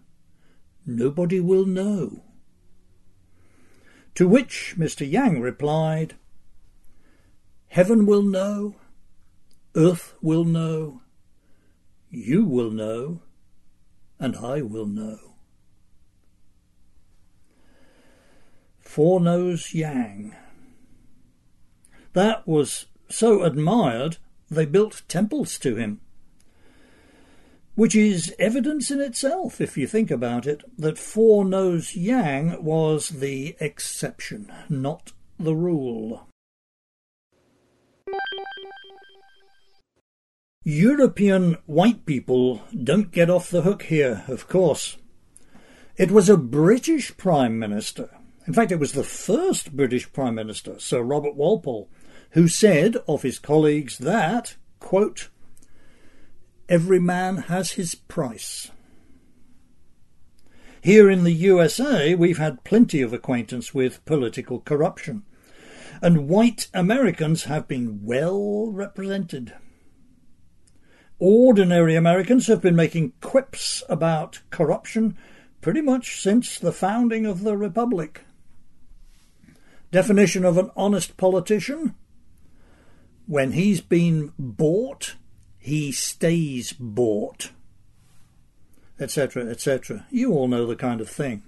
Nobody 0.87 1.41
will 1.41 1.67
know. 1.67 2.23
To 4.15 4.29
which 4.29 4.77
Mr. 4.79 5.09
Yang 5.09 5.41
replied, 5.41 6.15
Heaven 7.67 8.07
will 8.07 8.23
know, 8.23 8.77
earth 9.75 10.15
will 10.23 10.45
know, 10.45 11.03
you 12.09 12.45
will 12.45 12.71
know, 12.71 13.21
and 14.21 14.37
I 14.37 14.63
will 14.63 14.87
know. 14.87 15.35
Four 18.79 19.21
Knows 19.21 19.75
Yang. 19.75 20.35
That 22.15 22.47
was 22.49 22.87
so 23.11 23.43
admired 23.43 24.17
they 24.49 24.65
built 24.65 25.03
temples 25.09 25.59
to 25.59 25.77
him 25.77 26.01
which 27.77 27.95
is 27.95 28.35
evidence 28.39 28.91
in 28.91 29.01
itself, 29.01 29.61
if 29.61 29.77
you 29.77 29.87
think 29.87 30.11
about 30.11 30.47
it, 30.47 30.65
that 30.77 30.99
Four 30.99 31.45
Knows 31.45 31.95
Yang 31.95 32.63
was 32.63 33.11
the 33.11 33.55
exception, 33.61 34.53
not 34.69 35.13
the 35.39 35.55
rule. 35.55 36.27
European 40.65 41.59
white 41.67 42.05
people 42.05 42.63
don't 42.83 43.13
get 43.13 43.31
off 43.31 43.51
the 43.51 43.63
hook 43.63 43.85
here, 43.85 44.25
of 44.27 44.49
course. 44.49 44.97
It 45.97 46.11
was 46.11 46.29
a 46.29 46.37
British 46.37 47.17
Prime 47.17 47.57
Minister, 47.57 48.11
in 48.47 48.53
fact, 48.53 48.71
it 48.71 48.79
was 48.79 48.93
the 48.93 49.03
first 49.03 49.77
British 49.77 50.13
Prime 50.13 50.37
Minister, 50.37 50.79
Sir 50.79 51.03
Robert 51.03 51.35
Walpole, 51.35 51.89
who 52.31 52.47
said 52.47 52.97
of 53.09 53.23
his 53.23 53.41
colleagues 53.41 53.99
that, 53.99 54.57
quote, 54.79 55.31
Every 56.69 56.99
man 56.99 57.37
has 57.37 57.73
his 57.73 57.95
price. 57.95 58.71
Here 60.81 61.09
in 61.09 61.25
the 61.25 61.33
USA, 61.33 62.15
we've 62.15 62.39
had 62.39 62.65
plenty 62.65 63.03
of 63.03 63.13
acquaintance 63.13 63.73
with 63.73 64.05
political 64.05 64.61
corruption, 64.61 65.23
and 66.03 66.29
white 66.29 66.69
Americans 66.75 67.45
have 67.45 67.69
been 67.69 68.05
well 68.05 68.71
represented. 68.71 69.55
Ordinary 71.19 71.95
Americans 71.95 72.49
have 72.49 72.61
been 72.61 72.77
making 72.77 73.15
quips 73.21 73.83
about 73.89 74.41
corruption 74.51 75.17
pretty 75.61 75.81
much 75.81 76.21
since 76.21 76.59
the 76.59 76.73
founding 76.73 77.27
of 77.27 77.43
the 77.43 77.57
Republic. 77.57 78.23
Definition 79.91 80.45
of 80.45 80.59
an 80.59 80.71
honest 80.77 81.17
politician? 81.17 81.95
When 83.27 83.53
he's 83.53 83.81
been 83.81 84.33
bought, 84.39 85.15
he 85.67 85.91
stays 85.91 86.73
bought, 86.75 87.51
etc., 89.01 89.47
etc. 89.47 90.07
You 90.13 90.33
all 90.33 90.47
know 90.47 90.65
the 90.65 90.77
kind 90.77 91.01
of 91.01 91.09
thing. 91.09 91.43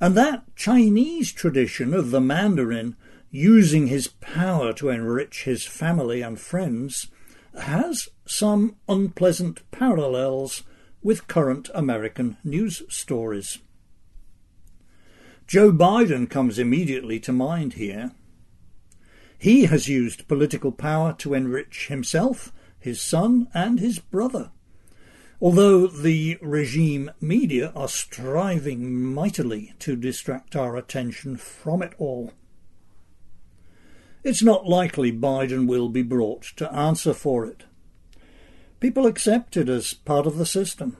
And 0.00 0.14
that 0.14 0.44
Chinese 0.54 1.32
tradition 1.32 1.92
of 1.92 2.12
the 2.12 2.20
Mandarin 2.20 2.94
using 3.32 3.88
his 3.88 4.06
power 4.06 4.72
to 4.74 4.88
enrich 4.88 5.42
his 5.42 5.66
family 5.66 6.22
and 6.22 6.38
friends 6.38 7.08
has 7.58 8.08
some 8.24 8.76
unpleasant 8.88 9.68
parallels 9.72 10.62
with 11.02 11.26
current 11.26 11.70
American 11.74 12.36
news 12.44 12.84
stories. 12.88 13.58
Joe 15.48 15.72
Biden 15.72 16.30
comes 16.30 16.60
immediately 16.60 17.18
to 17.18 17.32
mind 17.32 17.72
here. 17.72 18.12
He 19.44 19.66
has 19.66 19.88
used 19.88 20.26
political 20.26 20.72
power 20.72 21.12
to 21.18 21.34
enrich 21.34 21.88
himself, 21.88 22.50
his 22.78 23.02
son, 23.02 23.48
and 23.52 23.78
his 23.78 23.98
brother. 23.98 24.52
Although 25.38 25.86
the 25.86 26.38
regime 26.40 27.10
media 27.20 27.70
are 27.76 27.88
striving 27.88 28.98
mightily 29.02 29.74
to 29.80 29.96
distract 29.96 30.56
our 30.56 30.78
attention 30.78 31.36
from 31.36 31.82
it 31.82 31.92
all. 31.98 32.32
It's 34.22 34.42
not 34.42 34.66
likely 34.66 35.12
Biden 35.12 35.66
will 35.66 35.90
be 35.90 36.00
brought 36.00 36.44
to 36.56 36.72
answer 36.72 37.12
for 37.12 37.44
it. 37.44 37.64
People 38.80 39.04
accept 39.04 39.58
it 39.58 39.68
as 39.68 39.92
part 39.92 40.26
of 40.26 40.38
the 40.38 40.46
system. 40.46 40.96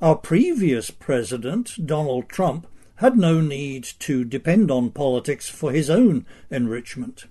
Our 0.00 0.16
previous 0.16 0.90
president, 0.90 1.86
Donald 1.86 2.30
Trump, 2.30 2.66
had 2.98 3.16
no 3.16 3.40
need 3.40 3.84
to 3.84 4.24
depend 4.24 4.72
on 4.72 4.90
politics 4.90 5.48
for 5.48 5.70
his 5.70 5.88
own 5.88 6.26
enrichment. 6.50 7.26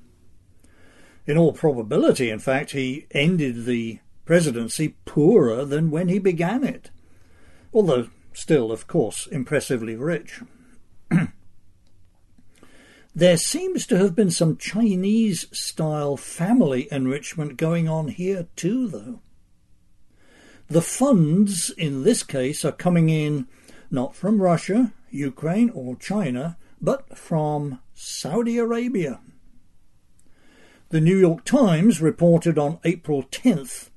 In 1.25 1.37
all 1.37 1.51
probability, 1.51 2.29
in 2.29 2.39
fact, 2.39 2.71
he 2.71 3.05
ended 3.11 3.65
the 3.65 3.99
presidency 4.23 4.95
poorer 5.03 5.65
than 5.65 5.91
when 5.91 6.07
he 6.07 6.19
began 6.19 6.63
it, 6.63 6.89
although 7.73 8.07
still, 8.31 8.71
of 8.71 8.87
course, 8.87 9.27
impressively 9.27 9.97
rich. 9.97 10.39
there 13.15 13.35
seems 13.35 13.85
to 13.87 13.97
have 13.97 14.15
been 14.15 14.31
some 14.31 14.55
Chinese 14.55 15.47
style 15.51 16.15
family 16.15 16.87
enrichment 16.91 17.57
going 17.57 17.89
on 17.89 18.07
here 18.07 18.47
too, 18.55 18.87
though. 18.87 19.19
The 20.69 20.81
funds 20.81 21.71
in 21.71 22.03
this 22.03 22.23
case 22.23 22.63
are 22.63 22.71
coming 22.71 23.09
in 23.09 23.47
not 23.91 24.15
from 24.15 24.41
Russia, 24.41 24.93
Ukraine, 25.09 25.69
or 25.71 25.95
China, 25.95 26.57
but 26.81 27.17
from 27.17 27.79
Saudi 27.93 28.57
Arabia. 28.57 29.19
The 30.89 31.01
New 31.01 31.17
York 31.17 31.43
Times 31.43 32.01
reported 32.01 32.57
on 32.57 32.79
April 32.83 33.23
10th 33.23 33.89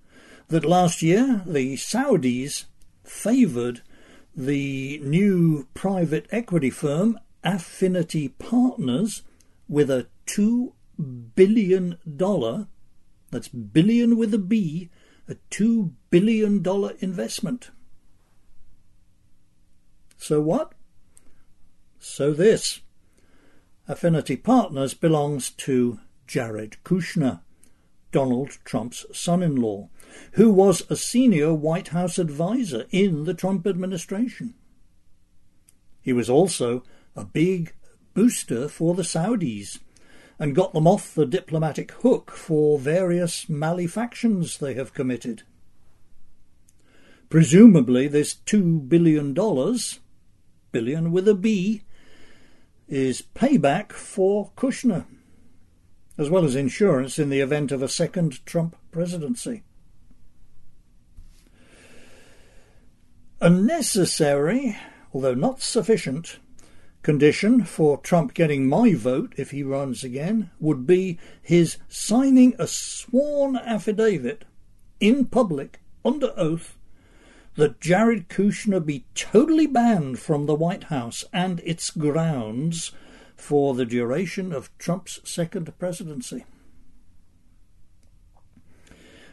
that 0.49 0.65
last 0.65 1.03
year 1.03 1.43
the 1.47 1.75
Saudis 1.75 2.65
favoured 3.05 3.83
the 4.37 4.99
new 5.05 5.69
private 5.75 6.27
equity 6.31 6.71
firm 6.71 7.19
Affinity 7.45 8.29
Partners 8.29 9.23
with 9.69 9.91
a 9.91 10.09
$2 10.27 10.73
billion, 11.35 11.97
that's 13.31 13.49
billion 13.49 14.17
with 14.17 14.35
a 14.35 14.39
B, 14.39 14.91
a 15.29 15.37
$2 15.51 15.93
billion 16.11 16.65
investment. 17.01 17.71
So 20.17 20.41
what? 20.41 20.73
So 22.01 22.33
this. 22.33 22.81
Affinity 23.87 24.37
Partners 24.37 24.95
belongs 24.95 25.51
to 25.51 26.01
Jared 26.27 26.79
Kushner, 26.83 27.41
Donald 28.11 28.57
Trump's 28.65 29.05
son 29.13 29.43
in 29.43 29.57
law, 29.57 29.91
who 30.33 30.51
was 30.51 30.83
a 30.91 30.97
senior 30.97 31.53
White 31.53 31.89
House 31.89 32.19
advisor 32.19 32.87
in 32.91 33.25
the 33.25 33.35
Trump 33.35 33.67
administration. 33.67 34.55
He 36.01 36.13
was 36.13 36.31
also 36.31 36.83
a 37.15 37.25
big 37.25 37.75
booster 38.15 38.69
for 38.69 38.95
the 38.95 39.03
Saudis 39.03 39.79
and 40.39 40.55
got 40.55 40.73
them 40.73 40.87
off 40.87 41.15
the 41.15 41.27
diplomatic 41.27 41.93
hook 41.93 42.31
for 42.31 42.79
various 42.79 43.49
malefactions 43.49 44.57
they 44.57 44.73
have 44.73 44.95
committed. 44.95 45.43
Presumably, 47.29 48.09
this 48.09 48.35
$2 48.47 48.89
billion, 48.89 49.35
billion 50.73 51.13
with 51.13 51.29
a 51.29 51.35
B, 51.35 51.83
is 52.91 53.23
payback 53.35 53.93
for 53.93 54.51
Kushner, 54.57 55.07
as 56.19 56.29
well 56.29 56.45
as 56.45 56.57
insurance 56.57 57.19
in 57.19 57.31
the 57.31 57.41
event 57.41 57.73
of 57.73 57.83
a 57.83 57.89
second 57.89 58.45
Trump 58.45 58.77
presidency. 58.91 59.63
A 63.41 63.49
necessary, 63.49 64.77
although 65.15 65.35
not 65.35 65.63
sufficient, 65.63 66.41
condition 67.03 67.65
for 67.65 67.97
Trump 67.99 68.35
getting 68.35 68.69
my 68.69 68.93
vote 68.93 69.33
if 69.39 69.53
he 69.53 69.63
runs 69.63 70.05
again 70.05 70.51
would 70.59 70.87
be 70.87 71.19
his 71.41 71.79
signing 71.89 72.55
a 72.59 72.67
sworn 72.67 73.57
affidavit 73.57 74.45
in 74.99 75.25
public 75.25 75.81
under 76.05 76.35
oath 76.37 76.77
that 77.61 77.79
Jared 77.79 78.31
Kushner 78.31 78.85
be 78.85 79.05
totally 79.15 79.67
banned 79.67 80.19
from 80.19 80.47
the 80.47 80.55
White 80.55 80.85
House 80.85 81.27
and 81.31 81.61
its 81.61 81.91
grounds 81.91 82.93
for 83.37 83.75
the 83.75 83.85
duration 83.85 84.51
of 84.51 84.71
Trump's 84.79 85.21
second 85.25 85.71
presidency. 85.79 86.47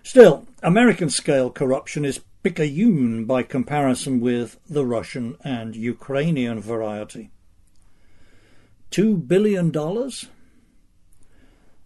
Still, 0.03 0.45
American 0.61 1.09
scale 1.09 1.49
corruption 1.49 2.03
is 2.03 2.19
picayune 2.43 3.23
by 3.23 3.43
comparison 3.43 4.19
with 4.19 4.59
the 4.69 4.85
Russian 4.85 5.37
and 5.45 5.73
Ukrainian 5.73 6.59
variety. 6.59 7.31
$2 8.91 9.25
billion? 9.25 9.71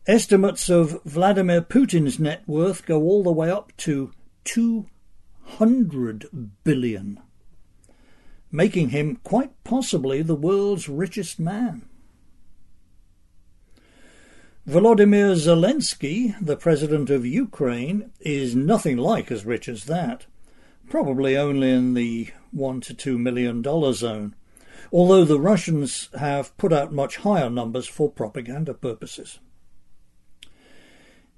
Estimates 0.08 0.70
of 0.70 1.04
Vladimir 1.04 1.62
Putin's 1.62 2.20
net 2.20 2.42
worth 2.48 2.88
go 2.88 3.00
all 3.04 3.22
the 3.22 3.32
way 3.32 3.52
up 3.52 3.72
to 3.78 4.12
200 5.48 6.26
billion, 6.64 7.20
making 8.52 8.90
him 8.90 9.18
quite 9.24 9.52
possibly 9.64 10.22
the 10.22 10.36
world's 10.36 10.90
richest 10.90 11.40
man. 11.40 11.88
Volodymyr 14.68 15.36
Zelensky, 15.36 16.36
the 16.40 16.56
president 16.56 17.10
of 17.10 17.26
Ukraine, 17.26 18.12
is 18.20 18.56
nothing 18.56 18.98
like 18.98 19.32
as 19.32 19.46
rich 19.46 19.68
as 19.68 19.86
that, 19.86 20.26
probably 20.90 21.36
only 21.36 21.72
in 21.72 21.94
the 21.94 22.30
one 22.52 22.82
to 22.82 22.94
two 22.94 23.18
million 23.18 23.62
dollar 23.62 23.94
zone 23.94 24.36
although 24.92 25.24
the 25.24 25.40
Russians 25.40 26.10
have 26.18 26.56
put 26.58 26.74
out 26.74 26.92
much 26.92 27.18
higher 27.18 27.50
numbers 27.50 27.88
for 27.88 28.12
propaganda 28.12 28.74
purposes. 28.74 29.40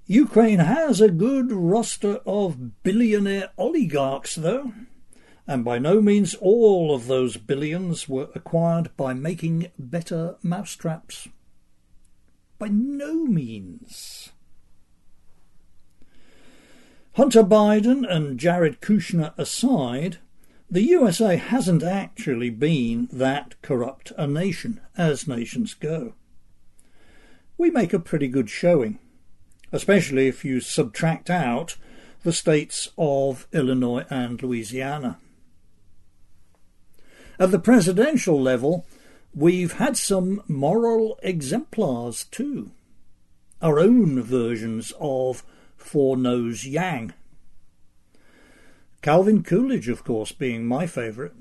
Ukraine 0.06 0.58
has 0.58 1.00
a 1.00 1.10
good 1.10 1.50
roster 1.50 2.16
of 2.26 2.82
billionaire 2.82 3.50
oligarchs, 3.56 4.34
though, 4.34 4.74
and 5.46 5.64
by 5.64 5.78
no 5.78 6.02
means 6.02 6.34
all 6.34 6.94
of 6.94 7.06
those 7.06 7.38
billions 7.38 8.06
were 8.06 8.28
acquired 8.34 8.94
by 8.98 9.14
making 9.14 9.70
better 9.78 10.36
mousetraps. 10.42 11.28
By 12.58 12.68
no 12.68 13.24
means. 13.24 14.28
Hunter 17.14 17.42
Biden 17.42 18.04
and 18.06 18.38
Jared 18.38 18.82
Kushner 18.82 19.32
aside, 19.38 20.18
the 20.70 20.82
USA 20.82 21.36
hasn't 21.36 21.82
actually 21.82 22.50
been 22.50 23.08
that 23.10 23.54
corrupt 23.62 24.12
a 24.18 24.26
nation 24.26 24.80
as 24.98 25.26
nations 25.26 25.72
go. 25.72 26.12
We 27.56 27.70
make 27.70 27.92
a 27.94 27.98
pretty 27.98 28.28
good 28.28 28.50
showing, 28.50 28.98
especially 29.74 30.28
if 30.28 30.44
you 30.44 30.60
subtract 30.60 31.28
out 31.28 31.76
the 32.22 32.32
states 32.32 32.90
of 32.96 33.48
Illinois 33.52 34.04
and 34.08 34.40
Louisiana. 34.40 35.18
At 37.40 37.50
the 37.50 37.58
presidential 37.58 38.40
level, 38.40 38.86
we've 39.34 39.72
had 39.72 39.96
some 39.96 40.44
moral 40.46 41.18
exemplars 41.24 42.24
too, 42.26 42.70
our 43.60 43.80
own 43.80 44.22
versions 44.22 44.92
of 45.00 45.42
Four 45.76 46.16
Knows 46.16 46.64
Yang. 46.64 47.12
Calvin 49.02 49.42
Coolidge, 49.42 49.88
of 49.88 50.04
course, 50.04 50.30
being 50.30 50.64
my 50.64 50.86
favourite. 50.86 51.32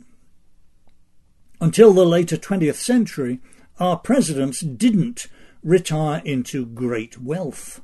Until 1.61 1.93
the 1.93 2.03
later 2.03 2.35
20th 2.35 2.75
century, 2.75 3.39
our 3.79 3.97
presidents 3.97 4.61
didn't 4.61 5.27
retire 5.61 6.23
into 6.25 6.65
great 6.65 7.21
wealth, 7.21 7.79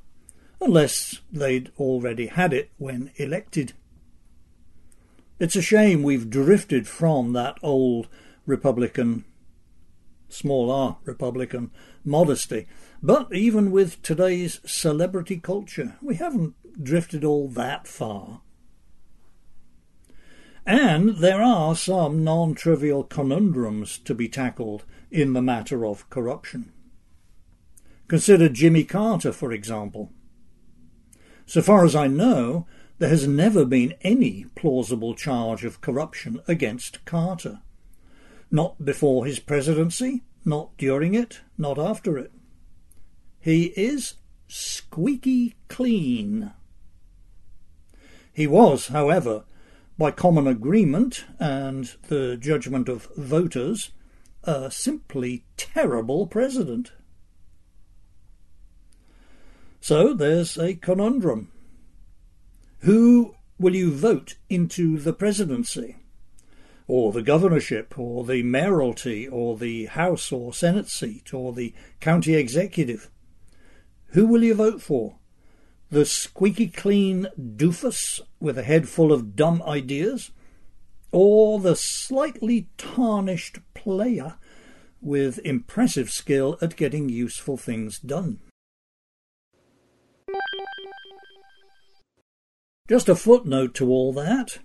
unless 0.62 1.22
they'd 1.32 1.72
already 1.78 2.28
had 2.28 2.54
it 2.54 2.72
when 2.78 3.12
elected. 3.15 3.74
It's 5.39 5.56
a 5.56 5.62
shame 5.62 6.04
we've 6.04 6.30
drifted 6.30 6.88
from 6.88 7.34
that 7.34 7.58
old 7.63 8.08
Republican, 8.45 9.24
small 10.28 10.69
r 10.69 10.98
Republican 11.06 11.72
modesty. 12.04 12.67
But 13.02 13.34
even 13.34 13.72
with 13.72 14.02
today's 14.02 14.60
celebrity 14.65 15.38
culture, 15.38 15.95
we 16.02 16.15
haven't 16.15 16.56
drifted 16.84 17.24
all 17.24 17.48
that 17.50 17.88
far. 17.88 18.41
And 20.65 21.17
there 21.17 21.41
are 21.41 21.76
some 21.76 22.24
non 22.24 22.54
trivial 22.54 23.04
conundrums 23.04 23.98
to 24.00 24.13
be 24.13 24.28
tackled 24.28 24.84
in 25.10 25.34
the 25.34 25.41
matter 25.41 25.86
of 25.86 26.10
corruption. 26.10 26.74
Consider 28.08 28.50
Jimmy 28.50 28.84
Carter, 28.84 29.32
for 29.32 29.52
example. 29.52 30.12
So 31.50 31.64
far 31.64 31.84
as 31.84 31.96
I 31.96 32.06
know, 32.06 32.68
there 33.00 33.10
has 33.10 33.28
never 33.28 33.66
been 33.66 33.96
any 34.02 34.46
plausible 34.54 35.16
charge 35.16 35.66
of 35.66 35.82
corruption 35.82 36.42
against 36.48 37.04
Carter. 37.06 37.62
Not 38.52 38.86
before 38.86 39.26
his 39.26 39.40
presidency, 39.40 40.22
not 40.46 40.78
during 40.78 41.16
it, 41.16 41.40
not 41.58 41.80
after 41.80 42.20
it. 42.20 42.32
He 43.40 43.74
is 43.76 44.14
squeaky 44.48 45.56
clean. 45.70 46.52
He 48.32 48.46
was, 48.46 48.90
however, 48.90 49.44
by 49.98 50.12
common 50.12 50.46
agreement 50.46 51.26
and 51.40 51.96
the 52.10 52.38
judgment 52.38 52.88
of 52.88 53.10
voters, 53.18 53.90
a 54.44 54.70
simply 54.70 55.46
terrible 55.58 56.28
president. 56.28 56.92
So 59.82 60.13
there's 60.13 60.58
a 60.58 60.76
conundrum. 60.76 61.52
Who 62.80 63.36
will 63.58 63.76
you 63.76 63.92
vote 63.92 64.36
into 64.50 64.98
the 64.98 65.13
presidency? 65.13 65.98
Or 66.88 67.12
the 67.12 67.22
governorship, 67.22 67.98
or 67.98 68.24
the 68.24 68.42
mayoralty, 68.42 69.28
or 69.28 69.58
the 69.58 69.86
House 69.86 70.32
or 70.32 70.54
Senate 70.54 70.89
seat, 70.89 71.34
or 71.34 71.54
the 71.54 71.74
county 72.00 72.36
executive? 72.36 73.10
Who 74.13 74.26
will 74.26 74.44
you 74.44 74.56
vote 74.56 74.82
for? 74.82 75.18
The 75.92 76.06
squeaky 76.06 76.68
clean 76.68 77.28
doofus 77.39 78.20
with 78.39 78.58
a 78.58 78.63
head 78.63 78.89
full 78.89 79.13
of 79.13 79.36
dumb 79.36 79.62
ideas? 79.63 80.32
Or 81.12 81.60
the 81.60 81.76
slightly 81.76 82.70
tarnished 82.78 83.60
player 83.74 84.36
with 85.02 85.39
impressive 85.46 86.10
skill 86.10 86.58
at 86.62 86.76
getting 86.76 87.10
useful 87.10 87.58
things 87.58 88.00
done? 88.00 88.39
Just 92.89 93.08
a 93.08 93.15
footnote 93.15 93.76
to 93.76 93.89
all 93.89 94.12
that. 94.13 94.60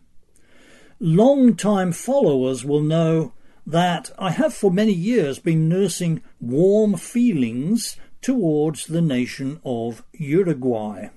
Long-time 0.98 1.92
followers 1.92 2.64
will 2.64 2.81
know 2.81 3.33
that 3.66 4.11
I 4.18 4.31
have 4.31 4.55
for 4.55 4.70
many 4.70 4.92
years 4.92 5.38
been 5.38 5.68
nursing 5.68 6.22
warm 6.40 6.96
feelings 6.96 7.96
towards 8.22 8.87
the 8.87 9.03
nation 9.03 9.61
of 9.64 10.03
Uruguay. 10.12 11.09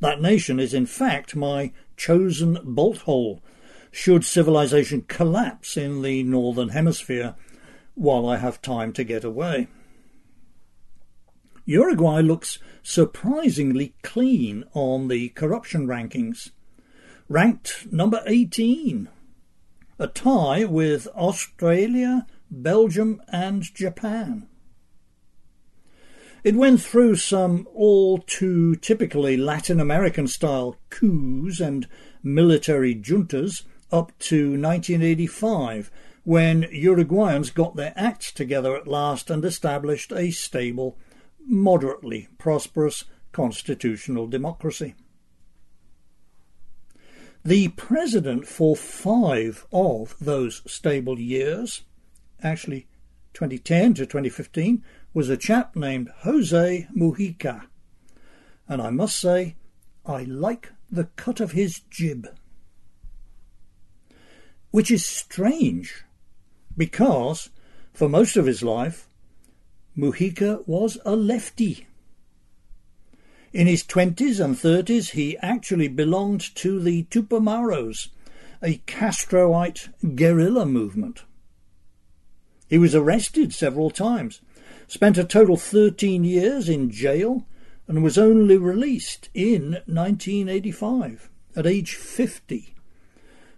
That 0.00 0.20
nation 0.20 0.58
is 0.58 0.74
in 0.74 0.86
fact 0.86 1.36
my 1.36 1.72
chosen 1.96 2.58
bolt 2.64 2.98
hole 2.98 3.42
should 3.92 4.24
civilization 4.24 5.02
collapse 5.02 5.76
in 5.76 6.02
the 6.02 6.22
northern 6.22 6.70
hemisphere 6.70 7.34
while 7.94 8.28
I 8.28 8.36
have 8.36 8.60
time 8.60 8.92
to 8.94 9.04
get 9.04 9.24
away. 9.24 9.68
Uruguay 11.68 12.20
looks 12.20 12.60
surprisingly 12.84 13.94
clean 14.02 14.64
on 14.72 15.08
the 15.08 15.30
corruption 15.30 15.88
rankings. 15.88 16.50
Ranked 17.28 17.92
number 17.92 18.22
18, 18.24 19.08
a 19.98 20.06
tie 20.06 20.64
with 20.64 21.08
Australia, 21.08 22.24
Belgium, 22.52 23.20
and 23.32 23.62
Japan. 23.74 24.46
It 26.44 26.54
went 26.54 26.80
through 26.80 27.16
some 27.16 27.66
all 27.74 28.18
too 28.18 28.76
typically 28.76 29.36
Latin 29.36 29.80
American 29.80 30.28
style 30.28 30.76
coups 30.90 31.58
and 31.58 31.88
military 32.22 32.94
juntas 32.94 33.64
up 33.90 34.16
to 34.20 34.50
1985 34.50 35.90
when 36.22 36.62
Uruguayans 36.62 37.52
got 37.52 37.74
their 37.74 37.92
act 37.96 38.36
together 38.36 38.76
at 38.76 38.86
last 38.86 39.30
and 39.30 39.44
established 39.44 40.12
a 40.12 40.30
stable 40.30 40.96
moderately 41.46 42.28
prosperous 42.38 43.04
constitutional 43.32 44.26
democracy. 44.26 44.94
The 47.44 47.68
president 47.68 48.46
for 48.46 48.74
five 48.74 49.66
of 49.72 50.16
those 50.20 50.62
stable 50.66 51.20
years, 51.20 51.82
actually 52.42 52.88
2010 53.34 53.94
to 53.94 54.06
2015, 54.06 54.82
was 55.14 55.28
a 55.28 55.36
chap 55.36 55.76
named 55.76 56.10
Jose 56.22 56.88
Mujica. 56.96 57.66
And 58.68 58.82
I 58.82 58.90
must 58.90 59.20
say, 59.20 59.54
I 60.04 60.24
like 60.24 60.72
the 60.90 61.04
cut 61.16 61.38
of 61.38 61.52
his 61.52 61.80
jib. 61.88 62.26
Which 64.72 64.90
is 64.90 65.06
strange, 65.06 66.04
because 66.76 67.50
for 67.92 68.08
most 68.08 68.36
of 68.36 68.46
his 68.46 68.62
life 68.62 69.08
Mujica 69.96 70.66
was 70.68 70.98
a 71.06 71.16
lefty. 71.16 71.86
In 73.52 73.66
his 73.66 73.82
20s 73.82 74.44
and 74.44 74.54
30s, 74.54 75.12
he 75.12 75.38
actually 75.38 75.88
belonged 75.88 76.54
to 76.56 76.78
the 76.78 77.04
Tupamaros, 77.04 78.08
a 78.62 78.82
Castroite 78.86 79.88
guerrilla 80.14 80.66
movement. 80.66 81.22
He 82.68 82.76
was 82.76 82.94
arrested 82.94 83.54
several 83.54 83.90
times, 83.90 84.42
spent 84.86 85.16
a 85.16 85.24
total 85.24 85.56
13 85.56 86.24
years 86.24 86.68
in 86.68 86.90
jail, 86.90 87.46
and 87.88 88.02
was 88.02 88.18
only 88.18 88.58
released 88.58 89.30
in 89.32 89.80
1985 89.86 91.30
at 91.54 91.66
age 91.66 91.94
50 91.94 92.74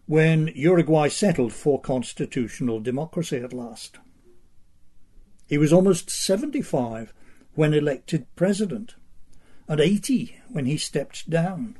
when 0.07 0.49
Uruguay 0.55 1.09
settled 1.09 1.53
for 1.53 1.81
constitutional 1.81 2.79
democracy 2.81 3.39
at 3.39 3.53
last. 3.53 3.99
He 5.49 5.57
was 5.57 5.73
almost 5.73 6.11
75 6.11 7.15
when 7.55 7.73
elected 7.73 8.27
president 8.37 8.95
and 9.67 9.81
80 9.81 10.37
when 10.51 10.67
he 10.67 10.77
stepped 10.77 11.29
down. 11.29 11.77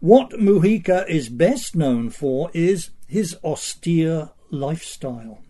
What 0.00 0.30
Mujica 0.30 1.08
is 1.08 1.28
best 1.28 1.74
known 1.74 2.10
for 2.10 2.50
is 2.52 2.90
his 3.06 3.36
austere 3.42 4.30
lifestyle. 4.50 5.42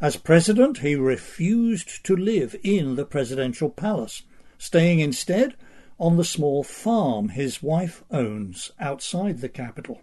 As 0.00 0.16
president, 0.16 0.78
he 0.78 0.96
refused 0.96 2.04
to 2.04 2.16
live 2.16 2.56
in 2.62 2.96
the 2.96 3.04
presidential 3.04 3.68
palace, 3.68 4.22
staying 4.58 5.00
instead 5.00 5.54
on 5.98 6.16
the 6.16 6.24
small 6.24 6.62
farm 6.62 7.28
his 7.28 7.62
wife 7.62 8.02
owns 8.10 8.72
outside 8.80 9.40
the 9.40 9.48
capital. 9.48 10.00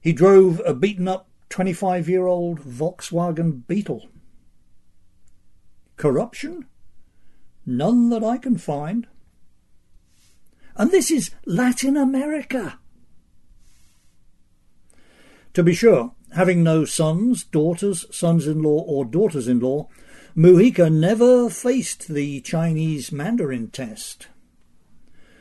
He 0.00 0.12
drove 0.12 0.60
a 0.64 0.74
beaten 0.74 1.08
up 1.08 1.28
25 1.50 2.08
year 2.08 2.26
old 2.26 2.60
Volkswagen 2.60 3.66
Beetle. 3.66 4.08
Corruption? 5.96 6.66
None 7.64 8.10
that 8.10 8.22
I 8.22 8.38
can 8.38 8.58
find. 8.58 9.06
And 10.76 10.90
this 10.90 11.10
is 11.10 11.30
Latin 11.46 11.96
America. 11.96 12.78
To 15.54 15.62
be 15.62 15.72
sure, 15.72 16.12
having 16.34 16.62
no 16.62 16.84
sons, 16.84 17.42
daughters, 17.42 18.04
sons 18.14 18.46
in 18.46 18.62
law, 18.62 18.82
or 18.82 19.06
daughters 19.06 19.48
in 19.48 19.60
law, 19.60 19.88
Mujica 20.36 20.92
never 20.92 21.48
faced 21.48 22.08
the 22.08 22.42
Chinese 22.42 23.10
Mandarin 23.10 23.70
test. 23.70 24.28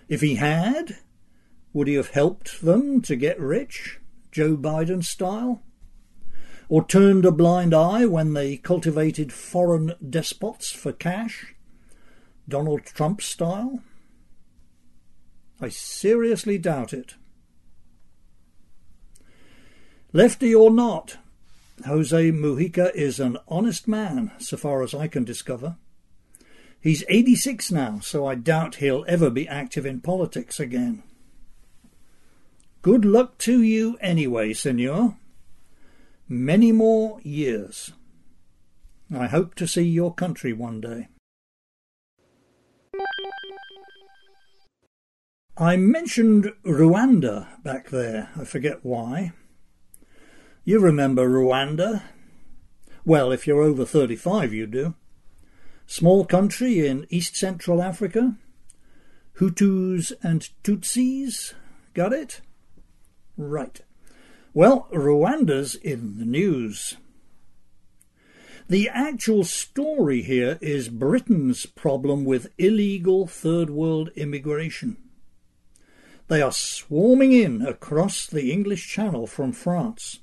If 0.07 0.21
he 0.21 0.35
had, 0.35 0.99
would 1.73 1.89
he 1.89 1.95
have 1.95 2.11
helped 2.11 2.61
them 2.61 3.01
to 3.01 3.17
get 3.17 3.37
rich, 3.37 3.99
Joe 4.31 4.55
Biden 4.55 5.03
style? 5.03 5.61
Or 6.67 6.85
turned 6.85 7.25
a 7.25 7.31
blind 7.31 7.73
eye 7.73 8.05
when 8.05 8.33
they 8.33 8.57
cultivated 8.57 9.31
foreign 9.31 9.93
despots 10.07 10.71
for 10.71 10.91
cash, 10.91 11.53
Donald 12.47 12.85
Trump 12.85 13.21
style? 13.21 13.81
I 15.61 15.69
seriously 15.69 16.57
doubt 16.57 16.93
it. 16.93 17.15
Lefty 20.11 20.55
or 20.55 20.71
not, 20.71 21.17
Jose 21.85 22.31
Mujica 22.31 22.93
is 22.95 23.19
an 23.19 23.37
honest 23.47 23.87
man, 23.87 24.31
so 24.37 24.57
far 24.57 24.81
as 24.81 24.93
I 24.93 25.07
can 25.07 25.23
discover. 25.23 25.75
He's 26.79 27.03
86 27.09 27.71
now, 27.71 27.99
so 27.99 28.25
I 28.25 28.35
doubt 28.35 28.75
he'll 28.75 29.05
ever 29.07 29.29
be 29.29 29.47
active 29.47 29.85
in 29.85 30.01
politics 30.01 30.59
again. 30.59 31.03
Good 32.81 33.03
luck 33.03 33.37
to 33.39 33.61
you 33.61 33.97
anyway, 33.99 34.53
senor 34.53 35.17
many 36.27 36.71
more 36.71 37.19
years. 37.21 37.93
I 39.15 39.27
hope 39.27 39.55
to 39.55 39.67
see 39.67 39.83
your 39.83 40.13
country 40.13 40.53
one 40.53 40.81
day. 40.81 41.09
I 45.57 45.77
mentioned 45.77 46.51
Rwanda 46.65 47.63
back 47.63 47.89
there. 47.89 48.29
I 48.35 48.43
forget 48.43 48.83
why. 48.83 49.31
You 50.65 50.79
remember 50.79 51.29
Rwanda? 51.29 52.03
Well, 53.05 53.31
if 53.31 53.47
you're 53.47 53.61
over 53.61 53.85
35, 53.85 54.53
you 54.53 54.67
do. 54.67 54.95
Small 55.85 56.25
country 56.25 56.85
in 56.85 57.05
East 57.09 57.35
Central 57.35 57.81
Africa. 57.81 58.35
Hutus 59.37 60.11
and 60.23 60.49
Tutsis. 60.63 61.53
Got 61.93 62.13
it? 62.13 62.41
Right. 63.37 63.81
Well, 64.55 64.87
Rwanda's 64.93 65.75
in 65.75 66.17
the 66.17 66.23
news. 66.23 66.95
The 68.69 68.87
actual 68.87 69.43
story 69.43 70.21
here 70.21 70.57
is 70.61 70.87
Britain's 70.87 71.65
problem 71.65 72.23
with 72.23 72.53
illegal 72.57 73.27
third 73.27 73.69
world 73.69 74.11
immigration. 74.15 74.95
They 76.29 76.41
are 76.41 76.53
swarming 76.53 77.33
in 77.33 77.63
across 77.63 78.25
the 78.25 78.49
English 78.49 78.87
Channel 78.87 79.27
from 79.27 79.51
France. 79.51 80.19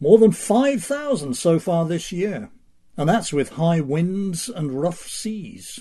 More 0.00 0.18
than 0.18 0.32
5,000 0.32 1.34
so 1.34 1.60
far 1.60 1.86
this 1.86 2.10
year, 2.10 2.50
and 2.96 3.08
that's 3.08 3.32
with 3.32 3.50
high 3.50 3.80
winds 3.80 4.48
and 4.48 4.72
rough 4.72 5.06
seas. 5.06 5.78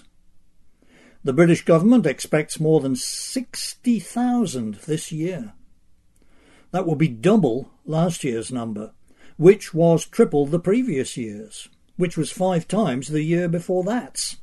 The 1.23 1.33
British 1.33 1.65
government 1.65 2.05
expects 2.05 2.59
more 2.59 2.79
than 2.79 2.95
60,000 2.95 4.75
this 4.85 5.11
year. 5.11 5.55
That 6.71 6.85
will 6.85 6.95
be 6.95 7.07
double 7.07 7.71
last 7.85 8.23
year's 8.23 8.51
number 8.51 8.93
which 9.39 9.73
was 9.73 10.05
triple 10.05 10.45
the 10.45 10.59
previous 10.59 11.15
year's, 11.15 11.69
which 11.95 12.17
was 12.17 12.29
five 12.29 12.67
times 12.67 13.07
the 13.07 13.23
year 13.23 13.47
before 13.47 13.85
that. 13.85 14.35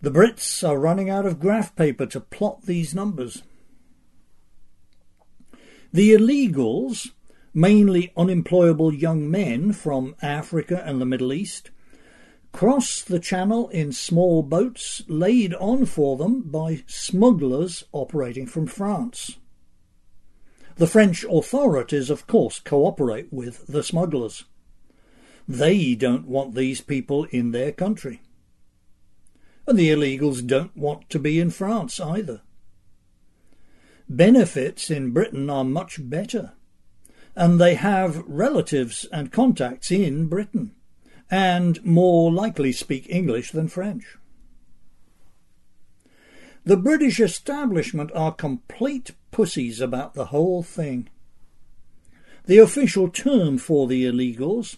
The 0.00 0.10
Brits 0.10 0.66
are 0.66 0.78
running 0.78 1.10
out 1.10 1.26
of 1.26 1.38
graph 1.38 1.76
paper 1.76 2.06
to 2.06 2.20
plot 2.20 2.62
these 2.62 2.94
numbers. 2.94 3.42
The 5.92 6.14
illegals, 6.14 7.10
mainly 7.52 8.10
unemployable 8.16 8.94
young 8.94 9.30
men 9.30 9.74
from 9.74 10.16
Africa 10.22 10.82
and 10.86 10.98
the 10.98 11.04
Middle 11.04 11.34
East, 11.34 11.70
cross 12.52 13.02
the 13.02 13.20
channel 13.20 13.68
in 13.68 13.92
small 13.92 14.42
boats 14.42 15.02
laid 15.08 15.52
on 15.56 15.84
for 15.84 16.16
them 16.16 16.40
by 16.40 16.84
smugglers 16.86 17.84
operating 17.92 18.46
from 18.46 18.66
France. 18.66 19.36
The 20.80 20.86
French 20.86 21.26
authorities, 21.30 22.08
of 22.08 22.26
course, 22.26 22.58
cooperate 22.58 23.30
with 23.30 23.66
the 23.66 23.82
smugglers. 23.82 24.46
They 25.46 25.94
don't 25.94 26.26
want 26.26 26.54
these 26.54 26.80
people 26.80 27.24
in 27.24 27.50
their 27.50 27.70
country. 27.70 28.22
And 29.66 29.78
the 29.78 29.90
illegals 29.90 30.46
don't 30.46 30.74
want 30.74 31.10
to 31.10 31.18
be 31.18 31.38
in 31.38 31.50
France 31.50 32.00
either. 32.00 32.40
Benefits 34.08 34.90
in 34.90 35.10
Britain 35.10 35.50
are 35.50 35.64
much 35.64 35.98
better, 36.00 36.52
and 37.36 37.60
they 37.60 37.74
have 37.74 38.24
relatives 38.26 39.04
and 39.12 39.30
contacts 39.30 39.90
in 39.90 40.28
Britain, 40.28 40.74
and 41.30 41.84
more 41.84 42.32
likely 42.32 42.72
speak 42.72 43.06
English 43.10 43.50
than 43.50 43.68
French. 43.68 44.16
The 46.64 46.78
British 46.78 47.20
establishment 47.20 48.10
are 48.14 48.32
complete 48.32 49.10
pussies 49.30 49.80
about 49.80 50.14
the 50.14 50.26
whole 50.26 50.62
thing. 50.62 51.08
The 52.46 52.58
official 52.58 53.08
term 53.08 53.58
for 53.58 53.86
the 53.86 54.04
illegals, 54.04 54.76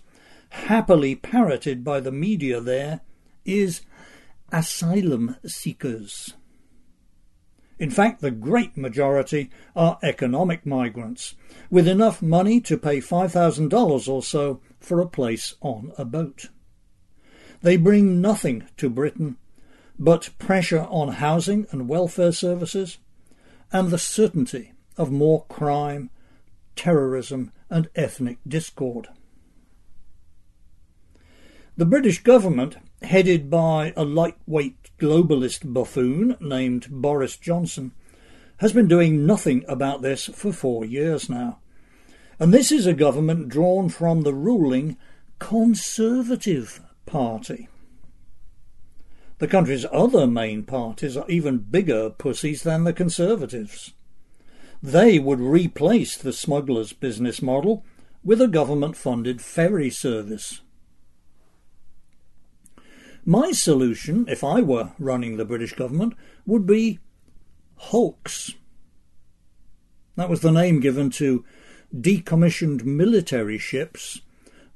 happily 0.50 1.14
parroted 1.14 1.84
by 1.84 2.00
the 2.00 2.12
media 2.12 2.60
there, 2.60 3.00
is 3.44 3.82
asylum 4.50 5.36
seekers. 5.46 6.34
In 7.78 7.90
fact, 7.90 8.20
the 8.20 8.30
great 8.30 8.76
majority 8.76 9.50
are 9.74 9.98
economic 10.02 10.64
migrants, 10.64 11.34
with 11.70 11.88
enough 11.88 12.22
money 12.22 12.60
to 12.60 12.76
pay 12.76 12.98
$5,000 12.98 14.08
or 14.08 14.22
so 14.22 14.60
for 14.78 15.00
a 15.00 15.08
place 15.08 15.54
on 15.60 15.92
a 15.98 16.04
boat. 16.04 16.48
They 17.62 17.76
bring 17.76 18.20
nothing 18.20 18.64
to 18.76 18.90
Britain 18.90 19.36
but 19.98 20.30
pressure 20.38 20.86
on 20.90 21.14
housing 21.14 21.66
and 21.70 21.88
welfare 21.88 22.32
services, 22.32 22.98
and 23.72 23.90
the 23.90 23.98
certainty 23.98 24.72
of 24.96 25.10
more 25.10 25.44
crime, 25.46 26.10
terrorism, 26.76 27.50
and 27.70 27.88
ethnic 27.96 28.38
discord. 28.46 29.08
The 31.76 31.86
British 31.86 32.22
government, 32.22 32.76
headed 33.00 33.48
by 33.48 33.94
a 33.96 34.04
lightweight 34.04 34.90
globalist 34.98 35.72
buffoon 35.72 36.36
named 36.38 36.88
Boris 36.90 37.38
Johnson, 37.38 37.92
has 38.58 38.72
been 38.72 38.86
doing 38.86 39.24
nothing 39.24 39.64
about 39.66 40.02
this 40.02 40.26
for 40.26 40.52
four 40.52 40.84
years 40.84 41.30
now. 41.30 41.58
And 42.38 42.52
this 42.52 42.70
is 42.70 42.86
a 42.86 42.92
government 42.92 43.48
drawn 43.48 43.88
from 43.88 44.22
the 44.22 44.34
ruling 44.34 44.98
Conservative 45.38 46.80
Party. 47.06 47.68
The 49.42 49.48
country's 49.48 49.84
other 49.90 50.28
main 50.28 50.62
parties 50.62 51.16
are 51.16 51.28
even 51.28 51.58
bigger 51.58 52.10
pussies 52.10 52.62
than 52.62 52.84
the 52.84 52.92
Conservatives. 52.92 53.92
They 54.80 55.18
would 55.18 55.40
replace 55.40 56.16
the 56.16 56.32
smugglers' 56.32 56.92
business 56.92 57.42
model 57.42 57.84
with 58.22 58.40
a 58.40 58.46
government 58.46 58.96
funded 58.96 59.42
ferry 59.42 59.90
service. 59.90 60.60
My 63.24 63.50
solution, 63.50 64.26
if 64.28 64.44
I 64.44 64.60
were 64.60 64.92
running 64.96 65.38
the 65.38 65.44
British 65.44 65.72
government, 65.72 66.14
would 66.46 66.64
be 66.64 67.00
hulks. 67.76 68.52
That 70.14 70.30
was 70.30 70.42
the 70.42 70.52
name 70.52 70.78
given 70.78 71.10
to 71.18 71.44
decommissioned 71.92 72.84
military 72.84 73.58
ships 73.58 74.20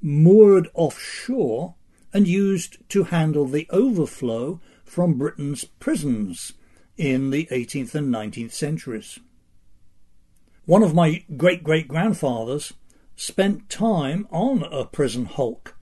moored 0.01 0.67
offshore 0.73 1.75
and 2.17 2.27
used 2.27 2.77
to 2.89 3.03
handle 3.03 3.45
the 3.45 3.67
overflow 3.69 4.59
from 4.83 5.19
Britain's 5.19 5.65
prisons 5.65 6.53
in 6.97 7.29
the 7.29 7.47
18th 7.51 7.93
and 7.93 8.11
19th 8.11 8.53
centuries. 8.53 9.19
One 10.65 10.81
of 10.81 10.95
my 10.95 11.23
great 11.37 11.63
great 11.63 11.87
grandfathers 11.87 12.73
spent 13.15 13.69
time 13.69 14.27
on 14.31 14.63
a 14.63 14.83
prison 14.85 15.25
hulk 15.25 15.77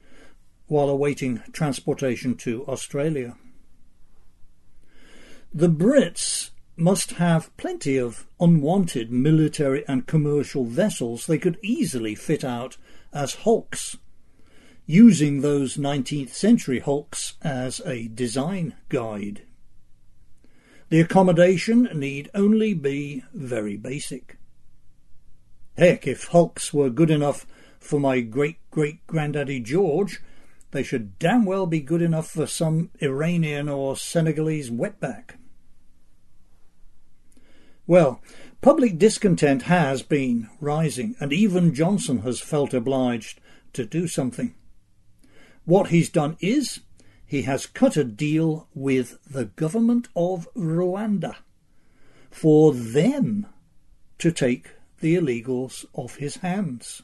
while 0.67 0.89
awaiting 0.89 1.41
transportation 1.53 2.35
to 2.35 2.67
Australia. 2.67 3.37
The 5.53 5.69
Brits 5.69 6.49
must 6.75 7.11
have 7.11 7.55
plenty 7.55 7.95
of 7.95 8.27
unwanted 8.41 9.09
military 9.09 9.87
and 9.87 10.05
commercial 10.05 10.65
vessels 10.65 11.27
they 11.27 11.37
could 11.37 11.57
easily 11.63 12.13
fit 12.13 12.43
out 12.43 12.75
as 13.13 13.35
hulks 13.45 13.95
using 14.85 15.41
those 15.41 15.77
19th 15.77 16.29
century 16.29 16.79
hulks 16.79 17.33
as 17.41 17.81
a 17.85 18.07
design 18.07 18.75
guide. 18.89 19.43
The 20.89 21.01
accommodation 21.01 21.89
need 21.93 22.29
only 22.35 22.73
be 22.73 23.23
very 23.33 23.77
basic. 23.77 24.37
Heck, 25.77 26.05
if 26.07 26.25
hulks 26.25 26.73
were 26.73 26.89
good 26.89 27.09
enough 27.09 27.45
for 27.79 27.99
my 27.99 28.21
great 28.21 28.57
great 28.69 29.05
granddaddy 29.07 29.59
George, 29.59 30.21
they 30.71 30.83
should 30.83 31.17
damn 31.17 31.45
well 31.45 31.65
be 31.65 31.79
good 31.79 32.01
enough 32.01 32.29
for 32.29 32.45
some 32.45 32.91
Iranian 33.01 33.67
or 33.67 33.97
Senegalese 33.97 34.69
wetback. 34.69 35.31
Well, 37.87 38.21
public 38.61 38.97
discontent 38.97 39.63
has 39.63 40.01
been 40.01 40.49
rising, 40.59 41.15
and 41.19 41.31
even 41.31 41.73
Johnson 41.73 42.19
has 42.19 42.39
felt 42.39 42.73
obliged 42.73 43.39
to 43.73 43.85
do 43.85 44.07
something. 44.07 44.55
What 45.65 45.87
he's 45.87 46.09
done 46.09 46.37
is 46.39 46.81
he 47.25 47.41
has 47.43 47.65
cut 47.65 47.97
a 47.97 48.03
deal 48.03 48.67
with 48.75 49.17
the 49.29 49.45
government 49.45 50.07
of 50.15 50.47
Rwanda 50.55 51.35
for 52.29 52.73
them 52.73 53.47
to 54.19 54.31
take 54.31 54.69
the 54.99 55.15
illegals 55.15 55.85
off 55.93 56.17
his 56.17 56.37
hands. 56.37 57.01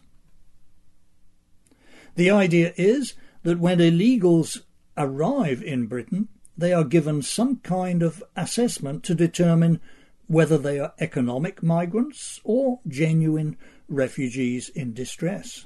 The 2.16 2.30
idea 2.30 2.74
is 2.78 3.16
that 3.44 3.60
when 3.60 3.80
illegals 3.80 4.62
arrive 4.98 5.64
in 5.64 5.88
Britain, 5.88 6.28
they 6.58 6.74
are 6.74 6.84
given 6.84 7.22
some 7.22 7.58
kind 7.58 8.04
of 8.04 8.24
assessment 8.36 9.04
to 9.06 9.16
determine 9.16 9.80
whether 10.28 10.58
they 10.58 10.80
are 10.80 10.94
economic 11.00 11.64
migrants 11.64 12.40
or 12.44 12.80
genuine 12.88 13.58
refugees 13.88 14.70
in 14.70 14.94
distress. 14.94 15.66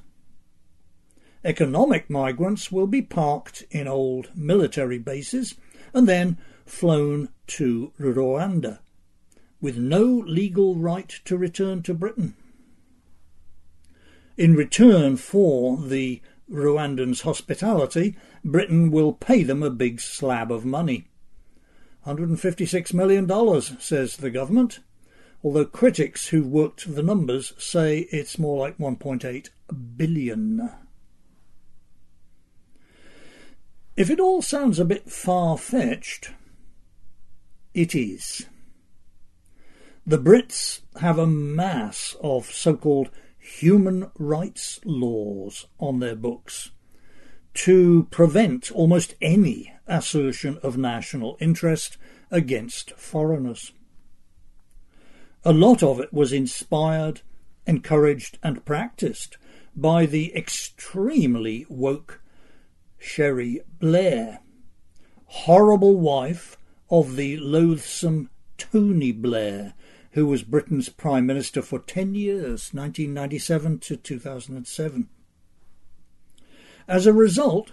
Economic 1.46 2.10
migrants 2.10 2.72
will 2.72 2.88
be 2.88 3.04
parked 3.04 3.64
in 3.70 3.88
old 3.88 4.32
military 4.36 4.98
bases 4.98 5.54
and 5.94 6.08
then 6.08 6.40
flown 6.66 7.30
to 7.46 7.94
Rwanda 8.00 8.80
with 9.62 9.78
no 9.78 10.04
legal 10.04 10.76
right 10.76 11.08
to 11.24 11.38
return 11.38 11.84
to 11.84 11.94
Britain. 11.94 12.36
In 14.38 14.56
return 14.56 15.18
for 15.18 15.78
the 15.78 16.20
Rwandans' 16.52 17.22
hospitality, 17.22 18.18
Britain 18.44 18.90
will 18.90 19.14
pay 19.14 19.44
them 19.44 19.62
a 19.62 19.70
big 19.70 20.02
slab 20.02 20.52
of 20.52 20.66
money. 20.66 21.08
$156 22.08 22.94
million, 22.94 23.62
says 23.80 24.18
the 24.18 24.32
government, 24.32 24.80
although 25.44 25.66
critics 25.66 26.30
who've 26.30 26.48
worked 26.48 26.96
the 26.96 27.04
numbers 27.04 27.54
say 27.60 28.08
it's 28.12 28.40
more 28.40 28.58
like 28.58 28.80
1.8 28.80 29.50
billion. 29.96 30.72
If 33.96 34.10
it 34.10 34.20
all 34.20 34.42
sounds 34.42 34.78
a 34.78 34.86
bit 34.86 35.10
far 35.10 35.58
fetched, 35.58 36.32
it 37.74 37.96
is. 37.96 38.46
The 40.06 40.20
Brits 40.20 40.82
have 41.00 41.18
a 41.18 41.26
mass 41.26 42.16
of 42.22 42.52
so 42.52 42.76
called 42.76 43.10
human 43.40 44.12
rights 44.20 44.82
laws 44.84 45.68
on 45.80 46.00
their 46.00 46.16
books, 46.16 46.72
to 47.54 48.08
prevent 48.12 48.70
almost 48.70 49.16
any 49.22 49.72
assertion 49.88 50.58
of 50.62 50.78
national 50.78 51.38
interest 51.40 51.98
against 52.30 52.92
foreigners. 52.98 53.72
A 55.46 55.54
lot 55.54 55.82
of 55.82 56.02
it 56.02 56.12
was 56.12 56.34
inspired, 56.34 57.22
encouraged, 57.66 58.40
and 58.44 58.66
practiced 58.66 59.38
by 59.74 60.06
the 60.06 60.36
extremely 60.36 61.66
woke 61.70 62.22
Cherie 63.06 63.62
Blair, 63.80 64.40
horrible 65.26 65.96
wife 65.96 66.58
of 66.90 67.16
the 67.16 67.38
loathsome 67.38 68.32
Tony 68.58 69.12
Blair, 69.12 69.76
who 70.14 70.26
was 70.26 70.42
Britain's 70.42 70.90
Prime 70.90 71.26
Minister 71.26 71.62
for 71.62 71.80
10 71.80 72.16
years, 72.16 72.74
1997 72.74 73.80
to 73.80 73.96
2007. 73.96 75.08
As 76.88 77.06
a 77.06 77.14
result, 77.14 77.72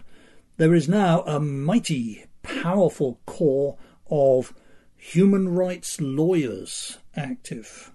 there 0.59 0.74
is 0.74 0.89
now 0.89 1.22
a 1.22 1.41
mighty, 1.41 2.26
powerful 2.43 3.18
core 3.24 3.78
of 4.11 4.53
human 4.95 5.49
rights 5.49 5.99
lawyers 6.01 6.99
active. 7.16 7.91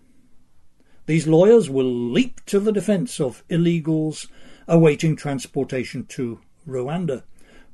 These 1.05 1.27
lawyers 1.27 1.69
will 1.69 1.85
leap 1.85 2.43
to 2.47 2.59
the 2.59 2.73
defence 2.73 3.21
of 3.21 3.47
illegals 3.47 4.27
awaiting 4.67 5.15
transportation 5.15 6.05
to 6.07 6.41
Rwanda, 6.67 7.23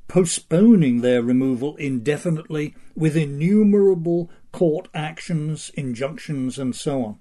postponing 0.08 1.00
their 1.00 1.22
removal 1.22 1.76
indefinitely 1.76 2.74
with 2.94 3.16
innumerable 3.16 4.30
court 4.52 4.88
actions, 4.94 5.70
injunctions, 5.74 6.58
and 6.58 6.74
so 6.74 7.04
on. 7.04 7.18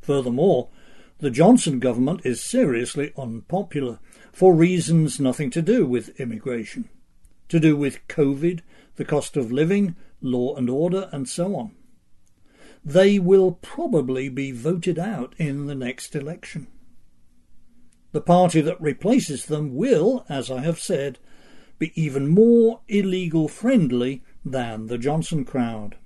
Furthermore, 0.00 0.70
the 1.18 1.30
Johnson 1.30 1.80
government 1.80 2.22
is 2.24 2.42
seriously 2.42 3.12
unpopular 3.16 3.98
for 4.32 4.54
reasons 4.54 5.18
nothing 5.18 5.50
to 5.50 5.60
do 5.60 5.84
with 5.84 6.18
immigration, 6.20 6.88
to 7.48 7.58
do 7.58 7.76
with 7.76 8.06
COVID, 8.08 8.60
the 8.96 9.04
cost 9.04 9.36
of 9.36 9.52
living, 9.52 9.96
law 10.20 10.54
and 10.56 10.70
order, 10.70 11.08
and 11.12 11.28
so 11.28 11.56
on. 11.56 11.72
They 12.84 13.18
will 13.18 13.52
probably 13.52 14.28
be 14.28 14.52
voted 14.52 14.98
out 14.98 15.34
in 15.38 15.66
the 15.66 15.74
next 15.74 16.14
election. 16.14 16.68
The 18.12 18.20
party 18.20 18.60
that 18.62 18.80
replaces 18.80 19.46
them 19.46 19.74
will, 19.74 20.24
as 20.28 20.50
I 20.50 20.60
have 20.62 20.78
said, 20.78 21.18
be 21.78 21.92
even 21.94 22.28
more 22.28 22.80
illegal 22.88 23.48
friendly 23.48 24.22
than 24.44 24.86
the 24.86 24.98
Johnson 24.98 25.44
crowd. 25.44 25.96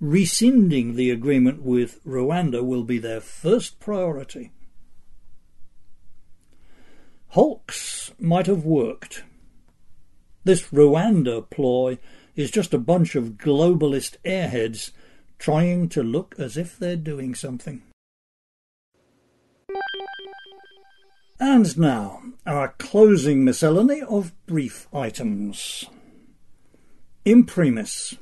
Rescinding 0.00 0.96
the 0.96 1.10
agreement 1.10 1.62
with 1.62 2.04
Rwanda 2.04 2.62
will 2.62 2.82
be 2.82 2.98
their 2.98 3.20
first 3.20 3.78
priority. 3.78 4.50
Hulks 7.28 8.12
might 8.18 8.46
have 8.46 8.64
worked. 8.64 9.24
This 10.44 10.68
Rwanda 10.68 11.48
ploy 11.48 11.98
is 12.36 12.50
just 12.50 12.74
a 12.74 12.78
bunch 12.78 13.14
of 13.14 13.38
globalist 13.38 14.16
airheads 14.24 14.90
trying 15.38 15.88
to 15.90 16.02
look 16.02 16.34
as 16.38 16.56
if 16.56 16.76
they're 16.76 16.96
doing 16.96 17.34
something. 17.34 17.82
And 21.46 21.76
now, 21.76 22.22
our 22.46 22.68
closing 22.78 23.44
miscellany 23.44 24.00
of 24.00 24.32
brief 24.46 24.88
items. 24.94 25.84
Imprimis. 27.26 28.16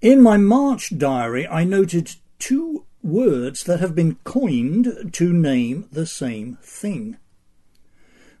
In 0.00 0.20
my 0.20 0.36
March 0.36 0.98
diary, 0.98 1.46
I 1.46 1.62
noted 1.62 2.16
two 2.40 2.86
words 3.04 3.62
that 3.62 3.78
have 3.78 3.94
been 3.94 4.16
coined 4.24 5.10
to 5.12 5.32
name 5.32 5.88
the 5.92 6.06
same 6.06 6.58
thing. 6.60 7.18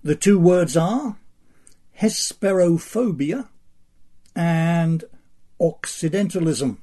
The 0.02 0.16
two 0.16 0.36
words 0.36 0.76
are 0.76 1.18
Hesperophobia 2.00 3.46
and 4.34 5.04
Occidentalism. 5.60 6.78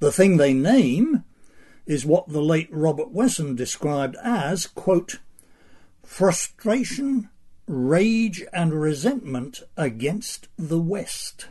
The 0.00 0.10
thing 0.10 0.36
they 0.36 0.52
name 0.52 1.22
is 1.86 2.04
what 2.04 2.28
the 2.28 2.42
late 2.42 2.68
Robert 2.70 3.12
Wesson 3.12 3.54
described 3.54 4.16
as, 4.22 4.66
quote, 4.66 5.20
frustration, 6.02 7.28
rage, 7.66 8.44
and 8.52 8.80
resentment 8.80 9.62
against 9.76 10.48
the 10.58 10.80
West. 10.80 11.48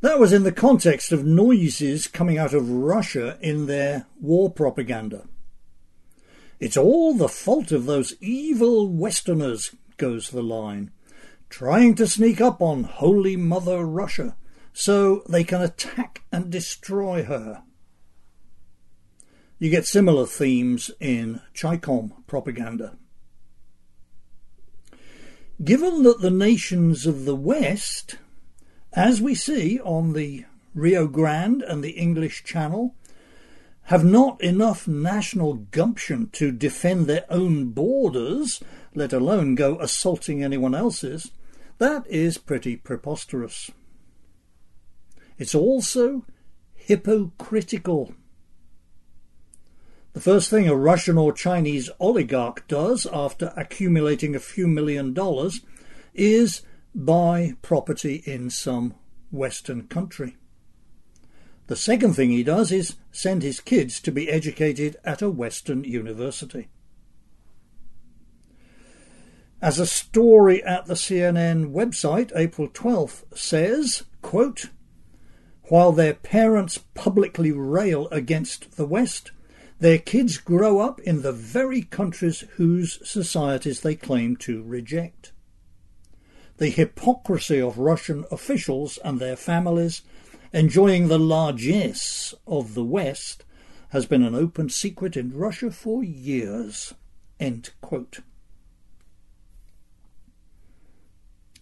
That 0.00 0.18
was 0.18 0.32
in 0.32 0.42
the 0.42 0.52
context 0.52 1.12
of 1.12 1.24
noises 1.24 2.06
coming 2.06 2.36
out 2.36 2.54
of 2.54 2.68
Russia 2.68 3.38
in 3.40 3.66
their 3.66 4.06
war 4.20 4.50
propaganda. 4.50 5.26
It's 6.58 6.76
all 6.76 7.14
the 7.14 7.28
fault 7.28 7.72
of 7.72 7.86
those 7.86 8.14
evil 8.20 8.88
Westerners, 8.88 9.74
goes 9.96 10.30
the 10.30 10.42
line, 10.42 10.90
trying 11.48 11.94
to 11.94 12.06
sneak 12.06 12.40
up 12.40 12.60
on 12.60 12.84
Holy 12.84 13.36
Mother 13.36 13.84
Russia 13.84 14.36
so 14.72 15.22
they 15.28 15.44
can 15.44 15.60
attack 15.60 16.22
and 16.32 16.50
destroy 16.50 17.24
her. 17.24 17.62
You 19.58 19.70
get 19.70 19.86
similar 19.86 20.26
themes 20.26 20.90
in 20.98 21.40
Chi-Com 21.54 22.14
propaganda. 22.26 22.96
Given 25.62 26.02
that 26.02 26.20
the 26.20 26.30
nations 26.30 27.06
of 27.06 27.24
the 27.24 27.36
West, 27.36 28.16
as 28.94 29.20
we 29.22 29.34
see 29.34 29.78
on 29.80 30.14
the 30.14 30.44
Rio 30.74 31.06
Grande 31.06 31.62
and 31.62 31.84
the 31.84 31.92
English 31.92 32.42
Channel, 32.42 32.96
have 33.84 34.04
not 34.04 34.40
enough 34.40 34.88
national 34.88 35.54
gumption 35.54 36.30
to 36.30 36.50
defend 36.50 37.06
their 37.06 37.26
own 37.28 37.66
borders, 37.66 38.62
let 38.94 39.12
alone 39.12 39.54
go 39.54 39.78
assaulting 39.80 40.42
anyone 40.42 40.74
else's, 40.74 41.30
that 41.78 42.06
is 42.08 42.38
pretty 42.38 42.76
preposterous. 42.76 43.70
It's 45.42 45.56
also 45.56 46.24
hypocritical. 46.76 48.14
The 50.12 50.20
first 50.20 50.48
thing 50.48 50.68
a 50.68 50.76
Russian 50.76 51.18
or 51.18 51.32
Chinese 51.32 51.90
oligarch 51.98 52.68
does 52.68 53.08
after 53.12 53.52
accumulating 53.56 54.36
a 54.36 54.38
few 54.38 54.68
million 54.68 55.12
dollars 55.12 55.62
is 56.14 56.62
buy 56.94 57.54
property 57.60 58.22
in 58.24 58.50
some 58.50 58.94
Western 59.32 59.88
country. 59.88 60.36
The 61.66 61.74
second 61.74 62.14
thing 62.14 62.30
he 62.30 62.44
does 62.44 62.70
is 62.70 62.94
send 63.10 63.42
his 63.42 63.58
kids 63.58 63.98
to 64.02 64.12
be 64.12 64.30
educated 64.30 64.96
at 65.04 65.22
a 65.22 65.28
Western 65.28 65.82
university. 65.82 66.68
As 69.60 69.80
a 69.80 69.86
story 69.88 70.62
at 70.62 70.86
the 70.86 70.94
CNN 70.94 71.72
website, 71.72 72.30
April 72.36 72.68
12th, 72.68 73.24
says, 73.36 74.04
quote, 74.20 74.66
while 75.72 75.92
their 75.92 76.12
parents 76.12 76.76
publicly 76.92 77.50
rail 77.50 78.06
against 78.08 78.76
the 78.76 78.84
West, 78.84 79.30
their 79.80 79.96
kids 79.96 80.36
grow 80.36 80.80
up 80.80 81.00
in 81.00 81.22
the 81.22 81.32
very 81.32 81.80
countries 81.80 82.40
whose 82.56 82.98
societies 83.08 83.80
they 83.80 83.94
claim 83.94 84.36
to 84.36 84.62
reject. 84.64 85.32
The 86.58 86.68
hypocrisy 86.68 87.58
of 87.58 87.78
Russian 87.78 88.26
officials 88.30 88.98
and 89.02 89.18
their 89.18 89.34
families 89.34 90.02
enjoying 90.52 91.08
the 91.08 91.18
largesse 91.18 92.34
of 92.46 92.74
the 92.74 92.84
West 92.84 93.46
has 93.92 94.04
been 94.04 94.22
an 94.22 94.34
open 94.34 94.68
secret 94.68 95.16
in 95.16 95.32
Russia 95.32 95.70
for 95.70 96.04
years. 96.04 96.92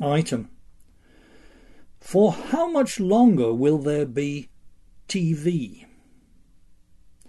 Item 0.00 0.50
for 2.10 2.32
how 2.32 2.68
much 2.68 2.98
longer 2.98 3.54
will 3.54 3.78
there 3.78 4.04
be 4.04 4.48
TV? 5.06 5.86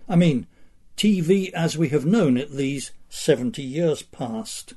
I 0.10 0.16
mean, 0.16 0.48
TV 0.98 1.52
as 1.52 1.78
we 1.78 1.90
have 1.90 2.04
known 2.04 2.36
it 2.36 2.50
these 2.50 2.92
70 3.08 3.62
years 3.62 4.02
past. 4.02 4.74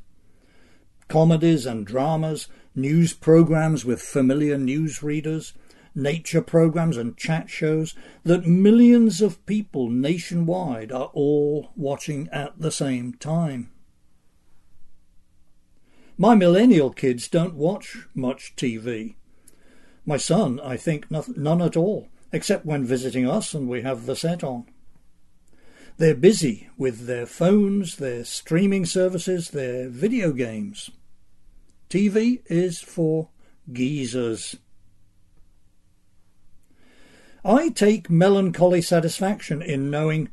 Comedies 1.09 1.65
and 1.65 1.87
dramas, 1.87 2.49
news 2.75 3.15
programs 3.15 3.87
with 3.87 4.03
familiar 4.03 4.59
newsreaders, 4.59 5.55
nature 5.95 6.43
programs 6.43 6.99
and 6.99 7.17
chat 7.17 7.49
shows 7.49 7.95
that 8.25 8.47
millions 8.47 9.23
of 9.23 9.47
people 9.47 9.89
nationwide 9.89 10.93
are 10.93 11.11
all 11.15 11.71
watching 11.77 12.29
at 12.31 12.59
the 12.59 12.71
same 12.71 13.15
time. 13.15 13.71
My 16.19 16.35
millennial 16.35 16.91
kids 16.91 17.27
don't 17.27 17.55
watch 17.55 18.07
much 18.15 18.55
TV. 18.55 19.15
My 20.07 20.17
son, 20.17 20.61
I 20.61 20.77
think, 20.77 21.07
none 21.11 21.63
at 21.63 21.77
all, 21.77 22.09
except 22.33 22.67
when 22.67 22.85
visiting 22.85 23.29
us 23.29 23.55
and 23.55 23.69
we 23.69 23.83
have 23.83 24.07
the 24.07 24.17
set 24.17 24.45
on. 24.45 24.67
They're 25.97 26.15
busy 26.15 26.69
with 26.77 27.07
their 27.07 27.27
phones, 27.27 27.97
their 27.97 28.25
streaming 28.25 28.85
services, 28.85 29.51
their 29.51 29.89
video 29.89 30.33
games. 30.33 30.91
TV 31.89 32.43
is 32.47 32.81
for 32.81 33.29
geezers. 33.73 34.57
I 37.45 37.69
take 37.69 38.11
melancholy 38.11 38.83
satisfaction 38.83 39.63
in 39.63 39.91
knowing 39.91 40.31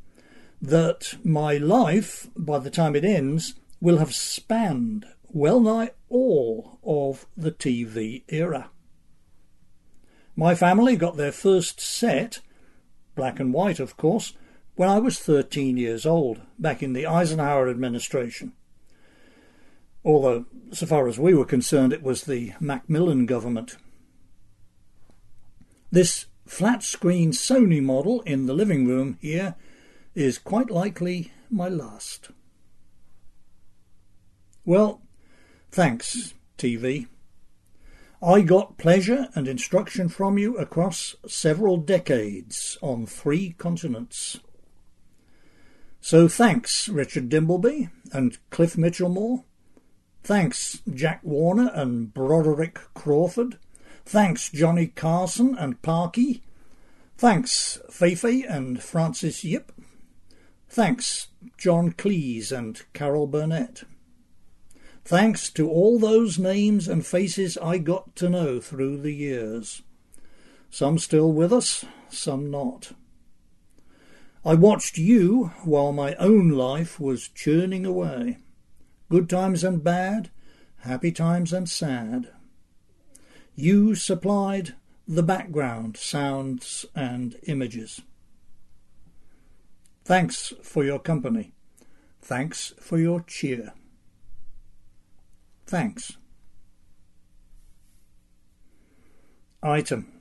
that 0.61 1.17
my 1.24 1.57
life, 1.57 2.28
by 2.36 2.59
the 2.59 2.69
time 2.69 2.95
it 2.95 3.05
ends, 3.05 3.55
will 3.80 3.97
have 3.97 4.13
spanned 4.13 5.05
well 5.30 5.59
nigh 5.59 5.91
all 6.09 6.80
of 6.84 7.26
the 7.38 7.51
TV 7.51 8.24
era. 8.28 8.69
My 10.41 10.55
family 10.55 10.95
got 10.95 11.17
their 11.17 11.31
first 11.31 11.79
set, 11.79 12.39
black 13.13 13.39
and 13.39 13.53
white 13.53 13.79
of 13.79 13.95
course, 13.95 14.33
when 14.73 14.89
I 14.89 14.97
was 14.97 15.19
13 15.19 15.77
years 15.77 16.03
old, 16.03 16.41
back 16.57 16.81
in 16.81 16.93
the 16.93 17.05
Eisenhower 17.05 17.69
administration. 17.69 18.53
Although, 20.03 20.47
so 20.71 20.87
far 20.87 21.07
as 21.07 21.19
we 21.19 21.35
were 21.35 21.45
concerned, 21.45 21.93
it 21.93 22.01
was 22.01 22.23
the 22.23 22.53
Macmillan 22.59 23.27
government. 23.27 23.77
This 25.91 26.25
flat 26.47 26.81
screen 26.81 27.33
Sony 27.33 27.79
model 27.79 28.21
in 28.21 28.47
the 28.47 28.55
living 28.55 28.87
room 28.87 29.19
here 29.21 29.53
is 30.15 30.39
quite 30.39 30.71
likely 30.71 31.31
my 31.51 31.69
last. 31.69 32.31
Well, 34.65 35.03
thanks, 35.69 36.33
TV. 36.57 37.05
I 38.24 38.41
got 38.41 38.78
pleasure 38.78 39.30
and 39.34 39.47
instruction 39.47 40.07
from 40.07 40.38
you 40.38 40.55
across 40.57 41.15
several 41.28 41.78
decades 41.78 42.78
on 42.80 43.07
three 43.07 43.55
continents. 43.57 44.39
So 46.01 46.28
thanks, 46.28 46.88
Richard 46.88 47.30
Dimbleby 47.30 47.89
and 48.13 48.38
Cliff 48.51 48.78
Michelmore. 48.78 49.43
Thanks, 50.24 50.82
Jack 50.93 51.22
Warner 51.24 51.72
and 51.74 52.13
Broderick 52.13 52.80
Crawford. 52.93 53.57
Thanks, 54.05 54.49
Johnny 54.49 54.88
Carson 54.88 55.55
and 55.57 55.82
Parky. 55.82 56.43
Thanks, 57.17 57.80
Feifei 57.89 58.43
and 58.47 58.84
Frances 58.84 59.43
Yip. 59.43 59.72
Thanks, 60.69 61.30
John 61.57 61.91
Cleese 61.91 62.51
and 62.51 62.82
Carol 62.93 63.26
Burnett. 63.26 63.84
Thanks 65.04 65.49
to 65.52 65.70
all 65.70 65.99
those 65.99 66.38
names 66.38 66.88
and 66.88 67.06
faces 67.06 67.58
I 67.58 67.80
got 67.80 68.16
to 68.18 68.30
know 68.30 68.60
through 68.60 69.02
the 69.02 69.12
years. 69.12 69.82
Some 70.70 70.99
still 70.99 71.32
with 71.32 71.52
us, 71.52 71.84
some 72.10 72.49
not. 72.49 72.93
I 74.45 74.56
watched 74.56 74.97
you 74.97 75.52
while 75.64 75.91
my 75.91 76.16
own 76.16 76.49
life 76.49 76.99
was 76.99 77.28
churning 77.28 77.86
away. 77.86 78.38
Good 79.10 79.30
times 79.30 79.64
and 79.64 79.84
bad, 79.84 80.32
happy 80.78 81.12
times 81.12 81.52
and 81.52 81.70
sad. 81.70 82.30
You 83.56 83.95
supplied 83.95 84.76
the 85.08 85.24
background, 85.24 85.97
sounds 85.97 86.86
and 86.95 87.36
images. 87.43 88.02
Thanks 90.06 90.54
for 90.64 90.84
your 90.84 90.99
company. 90.99 91.54
Thanks 92.22 92.74
for 92.80 92.97
your 92.97 93.22
cheer. 93.22 93.74
Thanks. 95.72 96.17
Item 99.63 100.11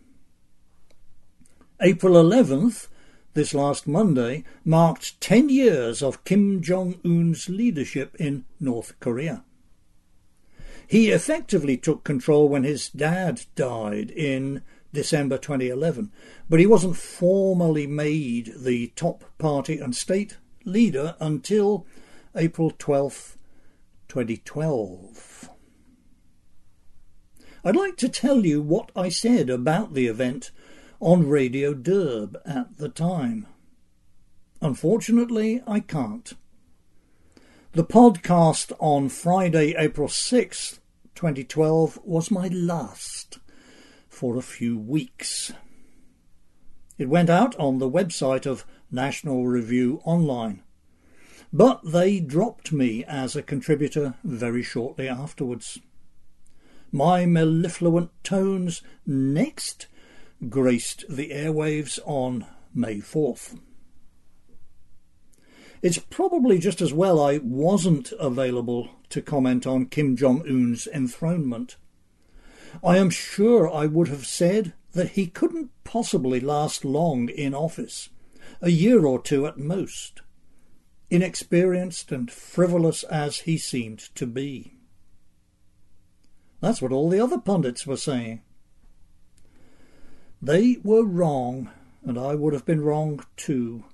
April 1.80 2.14
11th, 2.14 2.86
this 3.34 3.53
last 3.53 3.88
Monday, 3.88 4.44
marked 4.64 5.20
10 5.20 5.48
years 5.48 6.05
of 6.05 6.22
Kim 6.22 6.62
Jong 6.62 7.01
un's 7.05 7.48
leadership 7.48 8.14
in 8.20 8.44
North 8.61 8.92
Korea. 9.01 9.42
He 10.86 11.11
effectively 11.11 11.76
took 11.76 12.05
control 12.05 12.48
when 12.48 12.62
his 12.62 12.88
dad 12.88 13.42
died 13.57 14.12
in 14.12 14.62
December 14.92 15.36
2011, 15.36 16.12
but 16.48 16.61
he 16.61 16.66
wasn't 16.66 16.96
formally 16.96 17.88
made 17.88 18.53
the 18.57 18.92
top 18.94 19.24
party 19.36 19.80
and 19.80 19.96
state 19.96 20.36
leader 20.64 21.16
until 21.18 21.88
April 22.36 22.70
12th, 22.70 23.34
2012. 24.11 25.50
I'd 27.64 27.76
like 27.76 27.96
to 27.98 28.08
tell 28.08 28.44
you 28.44 28.61
what 28.61 28.90
I 28.96 29.08
said 29.08 29.48
about 29.48 29.94
the 29.94 30.08
event 30.08 30.50
on 30.98 31.28
Radio 31.28 31.72
Derb 31.74 32.34
at 32.44 32.78
the 32.78 32.88
time. 32.88 33.46
Unfortunately, 34.61 35.62
I 35.64 35.78
can't. 35.78 36.32
The 37.70 37.84
podcast 37.84 38.72
on 38.80 39.11
Friday, 39.11 39.76
April 39.78 40.08
6th, 40.08 40.80
2012, 41.14 42.00
was 42.02 42.32
my 42.32 42.48
last 42.48 43.38
for 44.08 44.36
a 44.36 44.42
few 44.42 44.76
weeks. 44.76 45.52
It 46.98 47.08
went 47.08 47.30
out 47.30 47.54
on 47.61 47.78
the 47.78 47.88
website 47.88 48.44
of 48.44 48.66
National 48.90 49.46
Review 49.46 50.00
Online. 50.04 50.64
But 51.53 51.80
they 51.84 52.20
dropped 52.20 52.70
me 52.70 53.05
as 53.05 53.34
a 53.34 53.42
contributor 53.42 54.14
very 54.22 54.62
shortly 54.62 55.09
afterwards. 55.09 55.80
My 56.92 57.26
mellifluent 57.26 58.11
tones 58.22 58.82
next 59.05 59.88
graced 60.48 61.05
the 61.09 61.30
airwaves 61.30 61.98
on 62.05 62.46
May 62.72 62.98
4th. 62.98 63.59
It's 65.82 65.98
probably 65.98 66.59
just 66.59 66.80
as 66.80 66.92
well 66.92 67.20
I 67.20 67.38
wasn't 67.38 68.12
available 68.18 68.90
to 69.09 69.22
comment 69.22 69.66
on 69.66 69.86
Kim 69.86 70.14
Jong 70.14 70.42
un's 70.46 70.86
enthronement. 70.86 71.76
I 72.84 72.98
am 72.98 73.11
sure 73.11 73.68
I 73.68 73.86
would 73.86 74.09
have 74.09 74.26
said 74.26 74.74
that 74.92 75.11
he 75.11 75.26
couldn't 75.26 75.70
possibly 75.82 76.38
last 76.38 76.84
long 76.84 77.28
in 77.28 77.55
office, 77.55 78.11
a 78.61 78.70
year 78.70 79.05
or 79.05 79.20
two 79.20 79.46
at 79.46 79.59
most 79.59 80.20
inexperienced 81.11 82.12
and 82.12 82.30
frivolous 82.30 83.02
as 83.04 83.40
he 83.40 83.58
seemed 83.58 83.98
to 84.14 84.26
be. 84.26 84.74
That's 86.61 86.80
what 86.80 86.92
all 86.92 87.08
the 87.08 87.20
other 87.20 87.38
pundits 87.38 87.86
were 87.86 87.96
saying. 87.96 88.42
They 90.42 90.78
were 90.82 91.04
wrong, 91.04 91.70
and 92.04 92.18
I 92.18 92.34
would 92.34 92.52
have 92.52 92.64
been 92.64 92.80
wrong 92.80 93.24
too. 93.36 93.84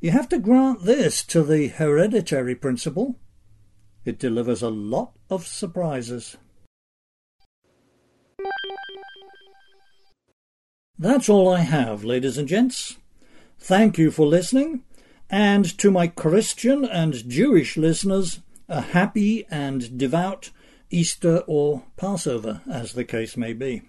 You 0.00 0.10
have 0.10 0.28
to 0.30 0.38
grant 0.38 0.84
this 0.84 1.24
to 1.24 1.42
the 1.42 1.68
hereditary 1.68 2.54
principle. 2.54 3.16
It 4.04 4.18
delivers 4.18 4.62
a 4.62 4.68
lot 4.68 5.12
of 5.30 5.46
surprises. 5.46 6.36
That's 10.98 11.28
all 11.28 11.48
I 11.48 11.60
have, 11.60 12.04
ladies 12.04 12.38
and 12.38 12.46
gents. 12.46 12.98
Thank 13.66 13.96
you 13.96 14.10
for 14.10 14.26
listening, 14.26 14.82
and 15.30 15.64
to 15.78 15.90
my 15.90 16.06
Christian 16.06 16.84
and 16.84 17.26
Jewish 17.26 17.78
listeners, 17.78 18.40
a 18.68 18.82
happy 18.82 19.46
and 19.50 19.96
devout 19.96 20.50
Easter 20.90 21.38
or 21.46 21.84
Passover, 21.96 22.60
as 22.70 22.92
the 22.92 23.06
case 23.06 23.38
may 23.38 23.54
be. 23.54 23.80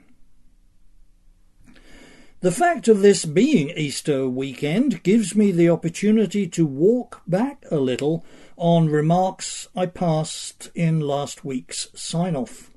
The 2.40 2.54
fact 2.54 2.88
of 2.88 3.02
this 3.02 3.26
being 3.26 3.70
Easter 3.72 4.30
weekend 4.30 5.04
gives 5.04 5.36
me 5.36 5.52
the 5.52 5.68
opportunity 5.68 6.48
to 6.48 6.66
walk 6.66 7.22
back 7.28 7.66
a 7.70 7.76
little 7.76 8.26
on 8.56 8.88
remarks 8.88 9.68
I 9.76 9.88
passed 9.88 10.72
in 10.74 11.02
last 11.02 11.44
week's 11.44 11.90
sign 11.94 12.38
off. 12.38 12.72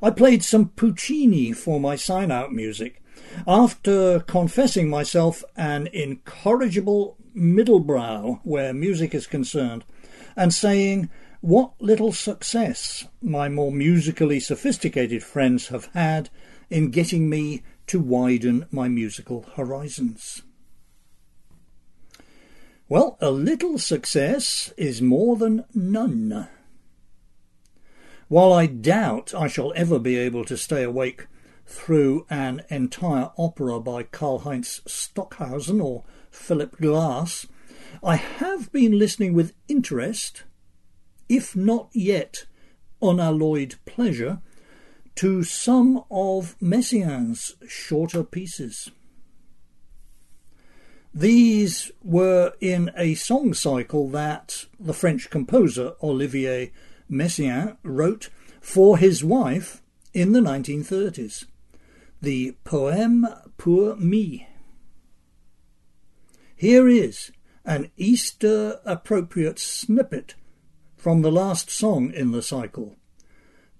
I 0.00 0.12
played 0.12 0.42
some 0.42 0.70
Puccini 0.70 1.52
for 1.52 1.78
my 1.78 1.94
sign 1.94 2.30
out 2.30 2.54
music, 2.54 3.01
after 3.46 4.20
confessing 4.20 4.88
myself 4.88 5.42
an 5.56 5.88
incorrigible 5.92 7.16
middlebrow 7.34 8.40
where 8.44 8.72
music 8.72 9.14
is 9.14 9.26
concerned, 9.26 9.84
and 10.36 10.52
saying 10.52 11.08
what 11.40 11.72
little 11.80 12.12
success 12.12 13.06
my 13.20 13.48
more 13.48 13.72
musically 13.72 14.38
sophisticated 14.38 15.22
friends 15.22 15.68
have 15.68 15.86
had 15.94 16.30
in 16.70 16.90
getting 16.90 17.28
me 17.28 17.62
to 17.86 18.00
widen 18.00 18.66
my 18.70 18.88
musical 18.88 19.44
horizons. 19.56 20.42
Well, 22.88 23.16
a 23.20 23.30
little 23.30 23.78
success 23.78 24.72
is 24.76 25.02
more 25.02 25.36
than 25.36 25.64
none. 25.74 26.48
While 28.28 28.52
I 28.52 28.66
doubt 28.66 29.34
I 29.34 29.48
shall 29.48 29.72
ever 29.74 29.98
be 29.98 30.16
able 30.16 30.44
to 30.44 30.56
stay 30.56 30.82
awake 30.82 31.26
through 31.66 32.26
an 32.30 32.62
entire 32.68 33.30
opera 33.38 33.80
by 33.80 34.02
Karlheinz 34.02 34.80
Stockhausen 34.86 35.80
or 35.80 36.04
Philip 36.30 36.76
Glass, 36.80 37.46
I 38.02 38.16
have 38.16 38.72
been 38.72 38.98
listening 38.98 39.34
with 39.34 39.54
interest, 39.68 40.44
if 41.28 41.54
not 41.54 41.88
yet 41.92 42.46
unalloyed 43.00 43.76
pleasure, 43.84 44.40
to 45.16 45.42
some 45.42 46.04
of 46.10 46.56
Messiaen's 46.60 47.54
shorter 47.68 48.24
pieces. 48.24 48.90
These 51.14 51.90
were 52.02 52.54
in 52.60 52.90
a 52.96 53.14
song 53.14 53.52
cycle 53.52 54.08
that 54.10 54.64
the 54.80 54.94
French 54.94 55.28
composer 55.28 55.92
Olivier 56.02 56.72
Messiaen 57.10 57.76
wrote 57.82 58.30
for 58.62 58.96
his 58.96 59.22
wife 59.22 59.82
in 60.14 60.32
the 60.32 60.40
1930s 60.40 61.44
the 62.22 62.54
Poèmes 62.64 63.24
pour 63.58 63.96
Mi. 63.96 64.46
Here 66.54 66.86
is 66.86 67.32
an 67.64 67.90
Easter 67.96 68.78
appropriate 68.84 69.58
snippet 69.58 70.36
from 70.96 71.22
the 71.22 71.32
last 71.32 71.68
song 71.68 72.12
in 72.12 72.30
the 72.30 72.40
cycle, 72.40 72.94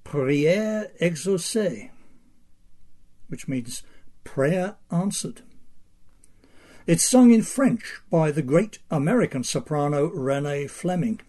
Prière 0.05 0.91
exaucée, 1.01 1.91
which 3.29 3.47
means 3.47 3.85
prayer 4.25 4.75
answered. 4.91 5.43
It's 6.85 7.09
sung 7.09 7.31
in 7.31 7.43
French 7.43 8.01
by 8.11 8.33
the 8.33 8.43
great 8.43 8.81
American 8.91 9.45
soprano 9.45 10.09
Renee 10.09 10.67
Fleming. 10.67 11.21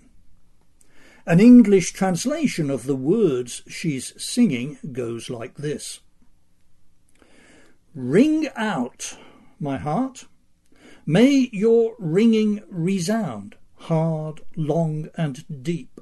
An 1.27 1.39
English 1.39 1.93
translation 1.93 2.71
of 2.71 2.87
the 2.87 2.95
words 2.95 3.61
she's 3.67 4.13
singing 4.17 4.79
goes 4.91 5.29
like 5.29 5.57
this 5.57 5.99
Ring 7.95 8.47
out, 8.55 9.17
my 9.59 9.77
heart. 9.77 10.25
May 11.05 11.49
your 11.51 11.95
ringing 11.99 12.63
resound 12.69 13.55
hard, 13.75 14.41
long, 14.55 15.09
and 15.15 15.63
deep. 15.63 15.99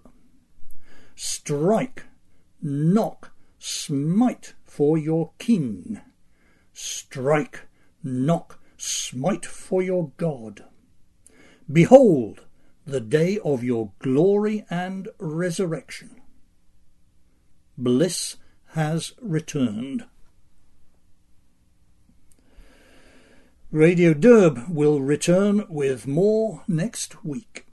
Strike, 1.16 2.06
knock, 2.62 3.34
smite 3.60 4.54
for 4.64 4.98
your 4.98 5.32
king. 5.38 6.00
Strike, 6.72 7.68
knock, 8.04 8.60
smite 8.78 9.46
for 9.46 9.82
your 9.82 10.12
God. 10.18 10.64
Behold 11.72 12.46
the 12.86 13.02
day 13.02 13.38
of 13.44 13.64
your 13.64 13.92
glory 14.00 14.66
and 14.70 15.10
resurrection. 15.20 16.22
Bliss 17.78 18.38
has 18.74 19.14
returned. 19.22 20.06
Radio 23.72 24.14
Derb 24.14 24.68
will 24.68 25.00
return 25.00 25.64
with 25.70 26.06
more 26.06 26.62
next 26.68 27.24
week. 27.24 27.71